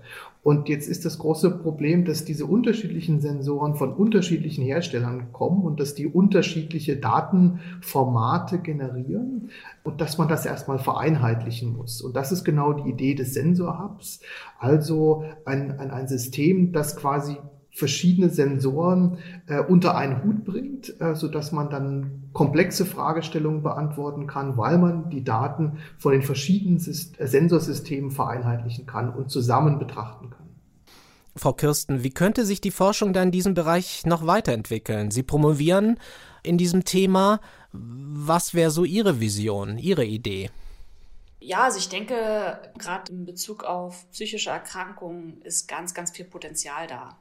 Und 0.46 0.70
jetzt 0.70 0.88
ist 0.88 1.06
das 1.06 1.18
große 1.18 1.58
Problem, 1.58 2.06
dass 2.06 2.24
diese 2.24 2.46
unterschiedlichen 2.46 3.20
Sensoren 3.20 3.74
von 3.74 3.92
unterschiedlichen 3.92 4.64
Herstellern 4.64 5.32
kommen 5.32 5.64
und 5.64 5.80
dass 5.80 5.96
die 5.96 6.06
unterschiedliche 6.06 6.98
Datenformate 6.98 8.60
generieren 8.60 9.50
und 9.84 10.02
dass 10.02 10.20
man 10.20 10.28
das 10.28 10.46
erstmal 10.46 10.78
vereinheitlichen 10.78 11.76
muss. 11.76 12.00
Und 12.00 12.16
das 12.16 12.32
ist 12.32 12.44
genau 12.44 12.74
die 12.74 12.92
Idee 12.92 13.16
des 13.16 13.34
Sensor-Hubs, 13.34 14.20
also 14.60 15.24
ein, 15.46 15.80
ein, 15.80 15.90
ein 15.90 16.08
System, 16.08 16.72
das 16.74 16.96
quasi 16.96 17.38
verschiedene 17.76 18.30
Sensoren 18.30 19.18
äh, 19.48 19.60
unter 19.60 19.96
einen 19.96 20.24
Hut 20.24 20.46
bringt, 20.46 21.00
äh, 21.02 21.14
so 21.14 21.28
dass 21.28 21.52
man 21.52 21.70
dann 21.70 22.30
komplexe 22.32 22.86
Fragestellungen 22.86 23.64
beantworten 23.64 24.28
kann, 24.28 24.58
weil 24.58 24.78
man 24.78 25.10
die 25.10 25.26
Daten 25.26 25.80
von 25.98 26.14
den 26.14 26.22
verschiedenen 26.22 26.80
Syst 26.80 27.20
äh, 27.20 27.28
Sensorsystemen 27.28 28.12
vereinheitlichen 28.12 28.86
kann 28.86 29.14
und 29.14 29.30
zusammen 29.30 29.78
betrachten 29.78 30.30
kann. 30.30 30.46
Frau 31.36 31.52
Kirsten, 31.52 32.02
wie 32.02 32.12
könnte 32.12 32.46
sich 32.46 32.62
die 32.62 32.72
Forschung 32.72 33.12
da 33.12 33.22
in 33.22 33.32
diesem 33.32 33.54
Bereich 33.54 34.06
noch 34.06 34.26
weiterentwickeln? 34.26 35.12
Sie 35.12 35.24
promovieren 35.24 36.00
in 36.44 36.58
diesem 36.58 36.86
Thema. 36.86 37.42
Was 37.74 38.54
wäre 38.54 38.72
so 38.72 38.86
Ihre 38.86 39.20
Vision, 39.20 39.78
Ihre 39.78 40.06
Idee? 40.06 40.50
Ja, 41.42 41.66
also 41.66 41.78
ich 41.78 41.90
denke, 41.90 42.58
gerade 42.78 43.12
in 43.12 43.26
Bezug 43.26 43.66
auf 43.66 44.10
psychische 44.12 44.50
Erkrankungen 44.50 45.42
ist 45.42 45.68
ganz, 45.68 45.94
ganz 45.94 46.12
viel 46.12 46.26
Potenzial 46.26 46.88
da. 46.88 47.20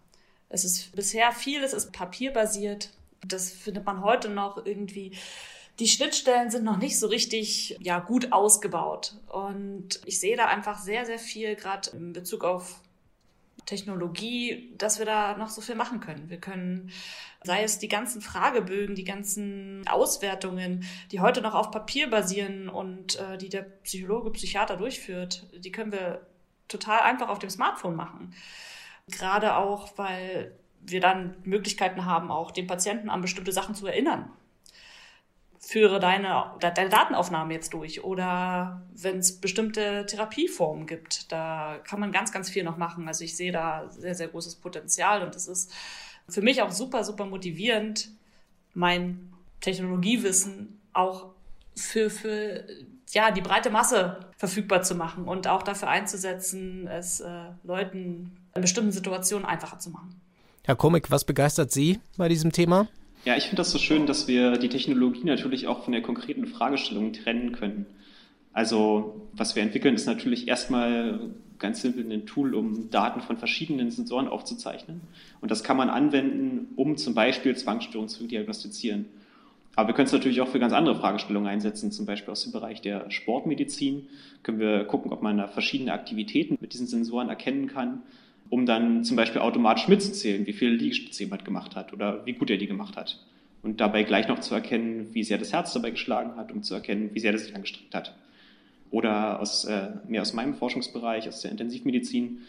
Es 0.54 0.64
ist 0.64 0.94
bisher 0.94 1.32
vieles 1.32 1.72
ist 1.72 1.92
papierbasiert. 1.92 2.90
Das 3.26 3.50
findet 3.50 3.84
man 3.84 4.04
heute 4.04 4.28
noch 4.28 4.64
irgendwie. 4.64 5.18
Die 5.80 5.88
Schnittstellen 5.88 6.52
sind 6.52 6.62
noch 6.62 6.76
nicht 6.76 6.96
so 7.00 7.08
richtig 7.08 7.76
ja, 7.80 7.98
gut 7.98 8.30
ausgebaut. 8.30 9.16
Und 9.26 10.00
ich 10.04 10.20
sehe 10.20 10.36
da 10.36 10.46
einfach 10.46 10.78
sehr, 10.78 11.06
sehr 11.06 11.18
viel, 11.18 11.56
gerade 11.56 11.90
in 11.90 12.12
Bezug 12.12 12.44
auf 12.44 12.80
Technologie, 13.66 14.72
dass 14.78 15.00
wir 15.00 15.06
da 15.06 15.36
noch 15.36 15.48
so 15.48 15.60
viel 15.60 15.74
machen 15.74 15.98
können. 15.98 16.30
Wir 16.30 16.38
können, 16.38 16.92
sei 17.42 17.64
es 17.64 17.80
die 17.80 17.88
ganzen 17.88 18.20
Fragebögen, 18.20 18.94
die 18.94 19.02
ganzen 19.02 19.82
Auswertungen, 19.88 20.84
die 21.10 21.18
heute 21.18 21.40
noch 21.40 21.54
auf 21.54 21.72
Papier 21.72 22.08
basieren 22.08 22.68
und 22.68 23.18
äh, 23.18 23.38
die 23.38 23.48
der 23.48 23.62
Psychologe, 23.62 24.30
Psychiater 24.30 24.76
durchführt, 24.76 25.48
die 25.52 25.72
können 25.72 25.90
wir 25.90 26.24
total 26.68 27.00
einfach 27.00 27.28
auf 27.28 27.40
dem 27.40 27.50
Smartphone 27.50 27.96
machen. 27.96 28.32
Gerade 29.10 29.56
auch, 29.56 29.96
weil 29.96 30.56
wir 30.80 31.00
dann 31.00 31.36
Möglichkeiten 31.44 32.04
haben, 32.04 32.30
auch 32.30 32.50
den 32.50 32.66
Patienten 32.66 33.10
an 33.10 33.20
bestimmte 33.20 33.52
Sachen 33.52 33.74
zu 33.74 33.86
erinnern 33.86 34.30
führe 35.66 35.98
deine, 35.98 36.44
deine 36.60 36.88
Datenaufnahme 36.88 37.54
jetzt 37.54 37.72
durch 37.72 38.04
oder 38.04 38.82
wenn 38.94 39.18
es 39.18 39.40
bestimmte 39.40 40.04
Therapieformen 40.06 40.86
gibt, 40.86 41.32
da 41.32 41.78
kann 41.84 42.00
man 42.00 42.12
ganz, 42.12 42.32
ganz 42.32 42.50
viel 42.50 42.64
noch 42.64 42.76
machen. 42.76 43.08
Also 43.08 43.24
ich 43.24 43.36
sehe 43.36 43.52
da 43.52 43.88
sehr, 43.88 44.14
sehr 44.14 44.28
großes 44.28 44.56
Potenzial 44.56 45.22
und 45.22 45.34
es 45.34 45.48
ist 45.48 45.72
für 46.28 46.42
mich 46.42 46.62
auch 46.62 46.70
super, 46.70 47.04
super 47.04 47.24
motivierend, 47.26 48.10
mein 48.74 49.32
Technologiewissen 49.60 50.80
auch 50.92 51.30
für, 51.76 52.10
für 52.10 52.64
ja, 53.10 53.30
die 53.30 53.40
breite 53.40 53.70
Masse 53.70 54.20
verfügbar 54.36 54.82
zu 54.82 54.94
machen 54.94 55.26
und 55.26 55.48
auch 55.48 55.62
dafür 55.62 55.88
einzusetzen, 55.88 56.86
es 56.88 57.20
äh, 57.20 57.50
Leuten 57.62 58.36
bestimmten 58.62 58.92
Situationen 58.92 59.46
einfacher 59.46 59.78
zu 59.78 59.90
machen. 59.90 60.20
Herr 60.64 60.76
Komik, 60.76 61.10
was 61.10 61.24
begeistert 61.24 61.72
Sie 61.72 62.00
bei 62.16 62.28
diesem 62.28 62.52
Thema? 62.52 62.88
Ja, 63.24 63.36
ich 63.36 63.44
finde 63.44 63.56
das 63.56 63.70
so 63.70 63.78
schön, 63.78 64.06
dass 64.06 64.28
wir 64.28 64.58
die 64.58 64.68
Technologie 64.68 65.24
natürlich 65.24 65.66
auch 65.66 65.84
von 65.84 65.92
der 65.92 66.02
konkreten 66.02 66.46
Fragestellung 66.46 67.12
trennen 67.12 67.52
können. 67.52 67.86
Also, 68.52 69.28
was 69.32 69.56
wir 69.56 69.62
entwickeln, 69.62 69.94
ist 69.94 70.06
natürlich 70.06 70.46
erstmal 70.46 71.30
ganz 71.58 71.82
simpel 71.82 72.10
ein 72.10 72.26
Tool, 72.26 72.54
um 72.54 72.90
Daten 72.90 73.20
von 73.20 73.36
verschiedenen 73.36 73.90
Sensoren 73.90 74.28
aufzuzeichnen. 74.28 75.00
Und 75.40 75.50
das 75.50 75.64
kann 75.64 75.76
man 75.76 75.90
anwenden, 75.90 76.68
um 76.76 76.96
zum 76.96 77.14
Beispiel 77.14 77.56
Zwangsstörungen 77.56 78.08
zu 78.08 78.26
diagnostizieren. 78.26 79.06
Aber 79.74 79.88
wir 79.88 79.94
können 79.94 80.06
es 80.06 80.12
natürlich 80.12 80.40
auch 80.40 80.48
für 80.48 80.60
ganz 80.60 80.72
andere 80.72 80.96
Fragestellungen 80.96 81.48
einsetzen, 81.48 81.90
zum 81.90 82.06
Beispiel 82.06 82.30
aus 82.30 82.44
dem 82.44 82.52
Bereich 82.52 82.80
der 82.80 83.10
Sportmedizin. 83.10 84.08
Können 84.42 84.60
wir 84.60 84.84
gucken, 84.84 85.12
ob 85.12 85.22
man 85.22 85.38
da 85.38 85.48
verschiedene 85.48 85.92
Aktivitäten 85.92 86.58
mit 86.60 86.72
diesen 86.74 86.86
Sensoren 86.86 87.28
erkennen 87.28 87.66
kann 87.66 88.02
um 88.54 88.66
dann 88.66 89.02
zum 89.02 89.16
Beispiel 89.16 89.40
automatisch 89.40 89.88
mitzuzählen, 89.88 90.46
wie 90.46 90.52
viele 90.52 90.76
Liegestütze 90.76 91.24
jemand 91.24 91.44
gemacht 91.44 91.74
hat 91.74 91.92
oder 91.92 92.24
wie 92.24 92.34
gut 92.34 92.50
er 92.50 92.56
die 92.56 92.68
gemacht 92.68 92.96
hat. 92.96 93.18
Und 93.62 93.80
dabei 93.80 94.04
gleich 94.04 94.28
noch 94.28 94.38
zu 94.38 94.54
erkennen, 94.54 95.08
wie 95.12 95.24
sehr 95.24 95.38
das 95.38 95.52
Herz 95.52 95.72
dabei 95.72 95.90
geschlagen 95.90 96.36
hat, 96.36 96.52
um 96.52 96.62
zu 96.62 96.72
erkennen, 96.72 97.10
wie 97.14 97.18
sehr 97.18 97.32
das 97.32 97.46
sich 97.46 97.56
angestrengt 97.56 97.92
hat. 97.92 98.14
Oder 98.92 99.40
aus, 99.40 99.64
äh, 99.64 99.88
mehr 100.06 100.22
aus 100.22 100.34
meinem 100.34 100.54
Forschungsbereich, 100.54 101.26
aus 101.26 101.40
der 101.40 101.50
Intensivmedizin, 101.50 102.42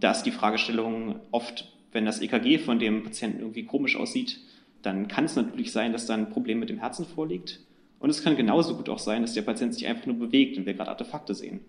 da 0.00 0.10
ist 0.10 0.24
die 0.24 0.32
Fragestellung 0.32 1.20
oft, 1.30 1.72
wenn 1.92 2.06
das 2.06 2.20
EKG 2.20 2.58
von 2.58 2.80
dem 2.80 3.04
Patienten 3.04 3.38
irgendwie 3.38 3.62
komisch 3.62 3.94
aussieht, 3.94 4.40
dann 4.82 5.06
kann 5.06 5.26
es 5.26 5.36
natürlich 5.36 5.70
sein, 5.70 5.92
dass 5.92 6.06
da 6.06 6.14
ein 6.14 6.30
Problem 6.30 6.58
mit 6.58 6.70
dem 6.70 6.80
Herzen 6.80 7.06
vorliegt. 7.06 7.60
Und 8.00 8.10
es 8.10 8.24
kann 8.24 8.34
genauso 8.34 8.74
gut 8.74 8.88
auch 8.88 8.98
sein, 8.98 9.22
dass 9.22 9.34
der 9.34 9.42
Patient 9.42 9.74
sich 9.74 9.86
einfach 9.86 10.06
nur 10.06 10.18
bewegt 10.18 10.58
und 10.58 10.66
wir 10.66 10.74
gerade 10.74 10.90
Artefakte 10.90 11.36
sehen. 11.36 11.60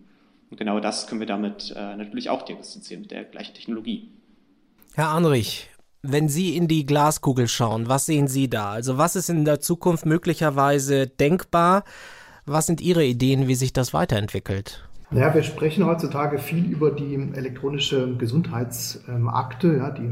Und 0.50 0.58
genau 0.58 0.80
das 0.80 1.08
können 1.08 1.20
wir 1.20 1.28
damit 1.28 1.74
äh, 1.76 1.96
natürlich 1.96 2.30
auch 2.30 2.44
diagnostizieren 2.44 3.02
mit 3.02 3.12
der 3.12 3.24
gleichen 3.24 3.54
Technologie. 3.54 4.12
Herr 4.94 5.10
Anrich, 5.10 5.70
wenn 6.04 6.30
Sie 6.30 6.56
in 6.56 6.68
die 6.68 6.86
Glaskugel 6.86 7.48
schauen, 7.48 7.88
was 7.88 8.06
sehen 8.06 8.28
Sie 8.28 8.50
da? 8.50 8.72
Also 8.72 8.98
was 8.98 9.16
ist 9.16 9.30
in 9.30 9.46
der 9.46 9.60
Zukunft 9.60 10.06
möglicherweise 10.06 11.08
denkbar? 11.08 11.84
Was 12.46 12.66
sind 12.66 12.82
Ihre 12.82 13.06
Ideen, 13.06 13.48
wie 13.48 13.56
sich 13.56 13.74
das 13.74 13.94
weiterentwickelt? 13.94 14.84
Ja, 15.12 15.34
wir 15.34 15.44
sprechen 15.44 15.86
heutzutage 15.86 16.40
viel 16.40 16.66
über 16.66 16.92
die 16.92 17.14
elektronische 17.14 18.18
Gesundheitsakte, 18.18 19.78
ja, 19.78 19.92
die 19.92 20.10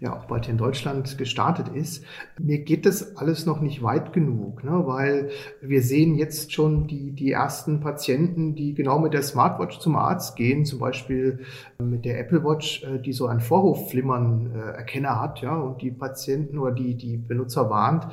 ja 0.00 0.16
auch 0.16 0.26
bald 0.26 0.44
hier 0.44 0.52
in 0.52 0.58
Deutschland 0.58 1.18
gestartet 1.18 1.68
ist. 1.68 2.04
Mir 2.38 2.58
geht 2.58 2.86
das 2.86 3.16
alles 3.16 3.46
noch 3.46 3.60
nicht 3.60 3.82
weit 3.82 4.12
genug, 4.12 4.62
ne, 4.62 4.82
weil 4.86 5.30
wir 5.60 5.82
sehen 5.82 6.14
jetzt 6.14 6.52
schon 6.52 6.86
die, 6.86 7.10
die 7.10 7.32
ersten 7.32 7.80
Patienten, 7.80 8.54
die 8.54 8.74
genau 8.74 9.00
mit 9.00 9.12
der 9.12 9.22
Smartwatch 9.22 9.80
zum 9.80 9.96
Arzt 9.96 10.36
gehen, 10.36 10.64
zum 10.64 10.78
Beispiel 10.78 11.40
mit 11.82 12.04
der 12.04 12.20
Apple 12.20 12.44
Watch, 12.44 12.84
äh, 12.84 13.00
die 13.00 13.12
so 13.12 13.26
ein 13.26 13.40
Vorhofflimmern-Erkenner 13.40 15.08
äh, 15.08 15.14
hat, 15.14 15.40
ja, 15.40 15.56
und 15.56 15.82
die 15.82 15.90
Patienten 15.90 16.58
oder 16.58 16.72
die, 16.72 16.94
die 16.94 17.16
Benutzer 17.16 17.68
warnt, 17.68 18.06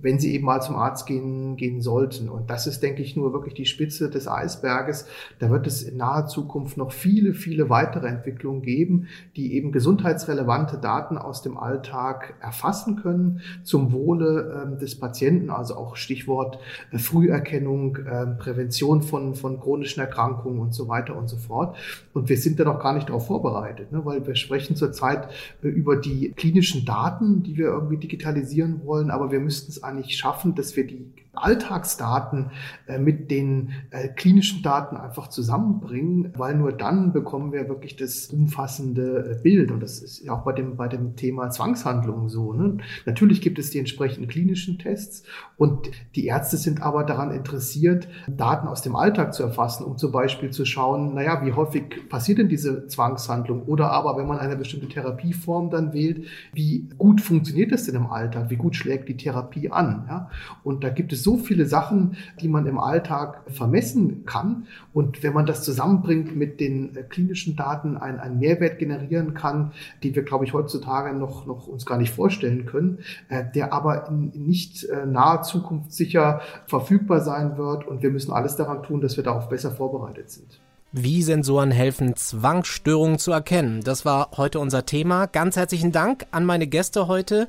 wenn 0.00 0.18
sie 0.20 0.32
eben 0.32 0.44
mal 0.44 0.60
zum 0.60 0.76
Arzt 0.76 1.06
gehen, 1.06 1.56
gehen 1.56 1.80
sollten. 1.80 2.28
Und 2.28 2.50
das 2.50 2.66
ist, 2.66 2.82
denke 2.82 3.02
ich, 3.02 3.16
nur 3.16 3.32
wirklich 3.32 3.54
die 3.54 3.66
Spitze 3.66 4.08
des 4.10 4.28
Eisberges. 4.28 5.06
Da 5.38 5.50
wird 5.50 5.66
es 5.66 5.82
in 5.82 5.96
naher 5.96 6.26
Zukunft 6.26 6.76
noch 6.76 6.92
viele, 6.92 7.34
viele 7.34 7.68
weitere 7.68 8.06
Entwicklungen 8.06 8.62
geben, 8.62 9.08
die 9.34 9.54
eben 9.54 9.72
gesundheitsrelevante 9.72 10.78
Daten 10.78 11.15
Daten 11.16 11.26
aus 11.26 11.42
dem 11.42 11.56
Alltag 11.56 12.34
erfassen 12.40 12.96
können 12.96 13.40
zum 13.64 13.92
Wohle 13.92 14.74
äh, 14.76 14.80
des 14.80 14.98
Patienten, 14.98 15.50
also 15.50 15.76
auch 15.76 15.96
Stichwort 15.96 16.58
äh, 16.92 16.98
Früherkennung, 16.98 17.96
äh, 17.96 18.26
Prävention 18.38 19.02
von, 19.02 19.34
von 19.34 19.60
chronischen 19.60 20.00
Erkrankungen 20.00 20.60
und 20.60 20.74
so 20.74 20.88
weiter 20.88 21.16
und 21.16 21.28
so 21.28 21.36
fort. 21.36 21.76
Und 22.12 22.28
wir 22.28 22.36
sind 22.36 22.58
da 22.58 22.64
noch 22.64 22.80
gar 22.80 22.94
nicht 22.94 23.08
darauf 23.08 23.26
vorbereitet, 23.26 23.92
ne, 23.92 24.04
weil 24.04 24.26
wir 24.26 24.34
sprechen 24.34 24.76
zurzeit 24.76 25.28
äh, 25.62 25.68
über 25.68 25.96
die 25.96 26.32
klinischen 26.32 26.84
Daten, 26.84 27.42
die 27.42 27.56
wir 27.56 27.66
irgendwie 27.66 27.98
digitalisieren 27.98 28.84
wollen, 28.84 29.10
aber 29.10 29.30
wir 29.30 29.40
müssten 29.40 29.70
es 29.70 29.82
eigentlich 29.82 30.16
schaffen, 30.16 30.54
dass 30.54 30.76
wir 30.76 30.86
die 30.86 31.12
Alltagsdaten 31.36 32.50
äh, 32.86 32.98
mit 32.98 33.30
den 33.30 33.72
äh, 33.90 34.08
klinischen 34.08 34.62
Daten 34.62 34.96
einfach 34.96 35.28
zusammenbringen, 35.28 36.32
weil 36.36 36.54
nur 36.54 36.72
dann 36.72 37.12
bekommen 37.12 37.52
wir 37.52 37.68
wirklich 37.68 37.96
das 37.96 38.28
umfassende 38.28 39.40
Bild. 39.42 39.70
Und 39.70 39.80
das 39.80 40.00
ist 40.00 40.24
ja 40.24 40.32
auch 40.32 40.44
bei 40.44 40.52
dem, 40.52 40.76
bei 40.76 40.88
dem 40.88 41.05
Thema 41.14 41.50
Zwangshandlungen 41.50 42.28
so. 42.28 42.52
Ne? 42.52 42.78
Natürlich 43.04 43.40
gibt 43.40 43.58
es 43.58 43.70
die 43.70 43.78
entsprechenden 43.78 44.28
klinischen 44.28 44.78
Tests 44.78 45.22
und 45.56 45.90
die 46.16 46.26
Ärzte 46.26 46.56
sind 46.56 46.82
aber 46.82 47.04
daran 47.04 47.30
interessiert, 47.30 48.08
Daten 48.26 48.66
aus 48.66 48.82
dem 48.82 48.96
Alltag 48.96 49.34
zu 49.34 49.42
erfassen, 49.42 49.84
um 49.84 49.96
zum 49.96 50.10
Beispiel 50.10 50.50
zu 50.50 50.64
schauen, 50.64 51.14
naja, 51.14 51.44
wie 51.44 51.52
häufig 51.52 52.08
passiert 52.08 52.38
denn 52.38 52.48
diese 52.48 52.86
Zwangshandlung? 52.88 53.62
Oder 53.62 53.90
aber, 53.92 54.16
wenn 54.16 54.26
man 54.26 54.38
eine 54.38 54.56
bestimmte 54.56 54.88
Therapieform 54.88 55.70
dann 55.70 55.92
wählt, 55.92 56.26
wie 56.52 56.88
gut 56.98 57.20
funktioniert 57.20 57.72
das 57.72 57.84
denn 57.84 57.94
im 57.94 58.06
Alltag? 58.06 58.50
Wie 58.50 58.56
gut 58.56 58.74
schlägt 58.74 59.08
die 59.08 59.16
Therapie 59.16 59.70
an? 59.70 60.06
Ja? 60.08 60.30
Und 60.64 60.82
da 60.82 60.88
gibt 60.88 61.12
es 61.12 61.22
so 61.22 61.36
viele 61.36 61.66
Sachen, 61.66 62.16
die 62.40 62.48
man 62.48 62.66
im 62.66 62.78
Alltag 62.78 63.42
vermessen 63.48 64.24
kann. 64.24 64.66
Und 64.92 65.22
wenn 65.22 65.32
man 65.32 65.46
das 65.46 65.62
zusammenbringt 65.62 66.36
mit 66.36 66.60
den 66.60 66.96
klinischen 67.08 67.56
Daten, 67.56 67.96
einen, 67.96 68.18
einen 68.18 68.38
Mehrwert 68.38 68.78
generieren 68.78 69.34
kann, 69.34 69.72
die 70.02 70.14
wir, 70.14 70.22
glaube 70.22 70.44
ich, 70.44 70.52
heutzutage 70.52 70.95
Tage 70.96 71.14
noch, 71.14 71.46
noch 71.46 71.66
uns 71.66 71.84
gar 71.84 71.98
nicht 71.98 72.12
vorstellen 72.12 72.66
können, 72.66 73.00
äh, 73.28 73.44
der 73.54 73.72
aber 73.72 74.08
in, 74.08 74.32
in 74.32 74.46
nicht 74.46 74.84
äh, 74.84 75.06
naher 75.06 75.42
Zukunft 75.42 75.92
sicher 75.92 76.40
verfügbar 76.66 77.20
sein 77.20 77.58
wird. 77.58 77.86
Und 77.86 78.02
wir 78.02 78.10
müssen 78.10 78.32
alles 78.32 78.56
daran 78.56 78.82
tun, 78.82 79.00
dass 79.00 79.16
wir 79.16 79.24
darauf 79.24 79.48
besser 79.48 79.70
vorbereitet 79.70 80.30
sind. 80.30 80.60
Wie 80.92 81.22
Sensoren 81.22 81.70
helfen, 81.70 82.16
Zwangsstörungen 82.16 83.18
zu 83.18 83.32
erkennen. 83.32 83.82
Das 83.82 84.04
war 84.04 84.30
heute 84.36 84.60
unser 84.60 84.86
Thema. 84.86 85.26
Ganz 85.26 85.56
herzlichen 85.56 85.92
Dank 85.92 86.26
an 86.30 86.44
meine 86.46 86.66
Gäste 86.66 87.08
heute, 87.08 87.48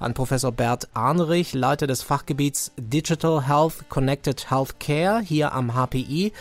an 0.00 0.14
Professor 0.14 0.50
Bert 0.50 0.88
Arnerich, 0.94 1.54
Leiter 1.54 1.86
des 1.86 2.02
Fachgebiets 2.02 2.72
Digital 2.76 3.46
Health 3.46 3.88
Connected 3.88 4.50
Healthcare 4.50 5.20
hier 5.20 5.52
am 5.52 5.74
HPI 5.74 6.32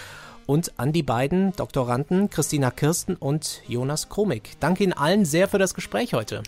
und 0.47 0.79
an 0.79 0.91
die 0.91 1.03
beiden 1.03 1.55
Doktoranden 1.55 2.31
Christina 2.31 2.71
Kirsten 2.71 3.15
und 3.15 3.61
Jonas 3.67 4.09
Kromig. 4.09 4.57
Danke 4.59 4.83
Ihnen 4.83 4.93
allen 4.93 5.25
sehr 5.25 5.47
für 5.47 5.59
das 5.59 5.75
Gespräch 5.75 6.13
heute. 6.13 6.41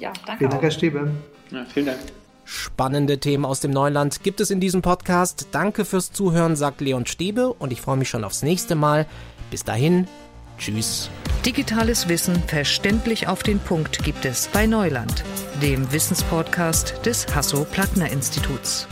Ja, 0.00 0.12
danke. 0.26 0.38
Vielen 0.38 0.50
Dank, 0.50 0.62
Herr 0.62 0.70
Stäbe. 0.72 1.10
Ja, 1.52 1.64
vielen 1.72 1.86
Dank. 1.86 1.98
Spannende 2.44 3.18
Themen 3.18 3.44
aus 3.44 3.60
dem 3.60 3.70
Neuland 3.70 4.24
gibt 4.24 4.40
es 4.40 4.50
in 4.50 4.58
diesem 4.58 4.82
Podcast. 4.82 5.48
Danke 5.52 5.84
fürs 5.84 6.10
Zuhören, 6.10 6.56
sagt 6.56 6.80
Leon 6.80 7.06
Stäbe 7.06 7.52
und 7.52 7.72
ich 7.72 7.80
freue 7.80 7.96
mich 7.96 8.08
schon 8.08 8.24
aufs 8.24 8.42
nächste 8.42 8.74
Mal. 8.74 9.06
Bis 9.50 9.64
dahin, 9.64 10.08
tschüss. 10.58 11.08
Digitales 11.46 12.08
Wissen 12.08 12.36
verständlich 12.46 13.28
auf 13.28 13.42
den 13.42 13.58
Punkt 13.58 14.02
gibt 14.02 14.24
es 14.24 14.48
bei 14.48 14.66
Neuland, 14.66 15.24
dem 15.60 15.92
Wissenspodcast 15.92 17.04
des 17.04 17.32
Hasso-Plattner-Instituts. 17.34 18.88